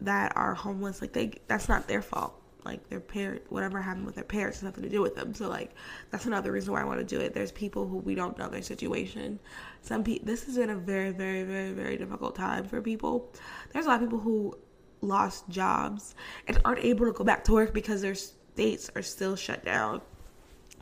[0.00, 2.38] that are homeless like they that's not their fault.
[2.64, 5.34] Like their parent whatever happened with their parents has nothing to do with them.
[5.34, 5.72] So like
[6.10, 7.34] that's another reason why I want to do it.
[7.34, 9.38] There's people who we don't know their situation.
[9.82, 13.32] Some people this has been a very very very very difficult time for people.
[13.72, 14.56] There's a lot of people who
[15.02, 16.14] lost jobs
[16.46, 20.00] and aren't able to go back to work because their states are still shut down.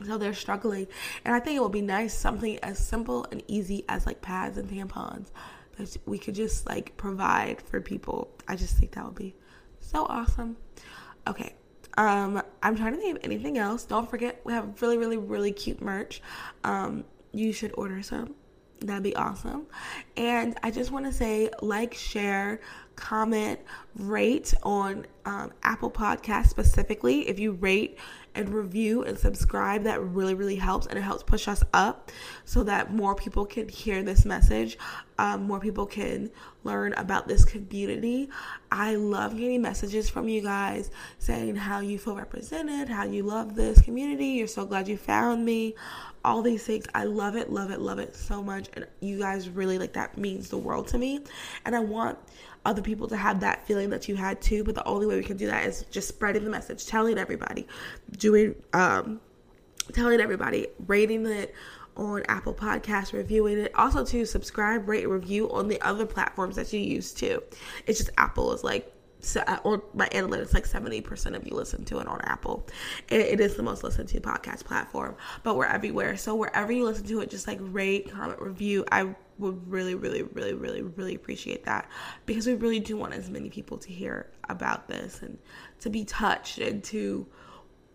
[0.05, 0.87] So they're struggling.
[1.25, 4.57] And I think it would be nice something as simple and easy as like pads
[4.57, 5.27] and tampons
[5.77, 8.29] that we could just like provide for people.
[8.47, 9.35] I just think that would be
[9.79, 10.57] so awesome.
[11.27, 11.53] Okay.
[11.97, 13.83] Um, I'm trying to think of anything else.
[13.83, 16.21] Don't forget we have really, really, really cute merch.
[16.63, 18.35] Um, you should order some.
[18.81, 19.67] That'd be awesome.
[20.17, 22.59] And I just want to say like, share,
[22.95, 23.59] comment,
[23.95, 27.27] rate on um, Apple Podcast specifically.
[27.29, 27.97] If you rate
[28.35, 32.11] and review and subscribe, that really, really helps and it helps push us up
[32.45, 34.77] so that more people can hear this message,
[35.17, 36.29] um, more people can
[36.63, 38.29] learn about this community.
[38.71, 43.55] I love getting messages from you guys saying how you feel represented, how you love
[43.55, 45.75] this community, you're so glad you found me
[46.23, 46.85] all these things.
[46.93, 48.69] I love it, love it, love it so much.
[48.73, 51.23] And you guys really like that means the world to me.
[51.65, 52.17] And I want
[52.65, 54.63] other people to have that feeling that you had too.
[54.63, 57.67] But the only way we can do that is just spreading the message, telling everybody,
[58.17, 59.19] doing, um,
[59.93, 61.53] telling everybody, rating it
[61.97, 63.75] on Apple Podcasts, reviewing it.
[63.75, 67.41] Also, to subscribe, rate, review on the other platforms that you use too.
[67.85, 71.99] It's just Apple is like so, uh, my analytics like 70% of you listen to
[71.99, 72.65] it on apple
[73.09, 76.83] it, it is the most listened to podcast platform but we're everywhere so wherever you
[76.83, 81.15] listen to it just like rate comment review i would really really really really really
[81.15, 81.89] appreciate that
[82.25, 85.37] because we really do want as many people to hear about this and
[85.79, 87.25] to be touched and to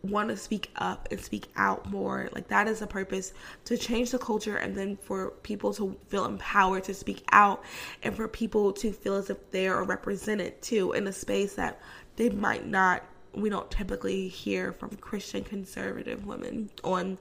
[0.02, 2.28] want to speak up and speak out more.
[2.32, 3.32] Like that is the purpose
[3.64, 7.64] to change the culture and then for people to feel empowered to speak out
[8.02, 11.80] and for people to feel as if they are represented too in a space that
[12.16, 13.02] they might not
[13.34, 17.18] we don't typically hear from Christian conservative women on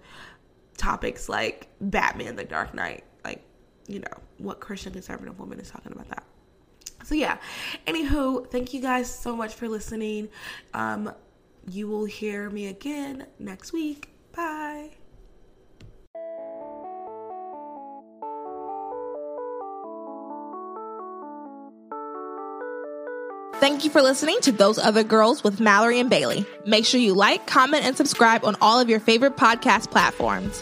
[0.77, 3.03] topics like Batman the Dark Knight.
[3.87, 6.23] You know, what Christian conservative woman is talking about that.
[7.03, 7.37] So yeah.
[7.85, 10.29] Anywho, thank you guys so much for listening.
[10.73, 11.13] Um,
[11.69, 14.09] you will hear me again next week.
[14.35, 14.91] Bye.
[23.59, 26.45] Thank you for listening to Those Other Girls with Mallory and Bailey.
[26.65, 30.61] Make sure you like, comment, and subscribe on all of your favorite podcast platforms.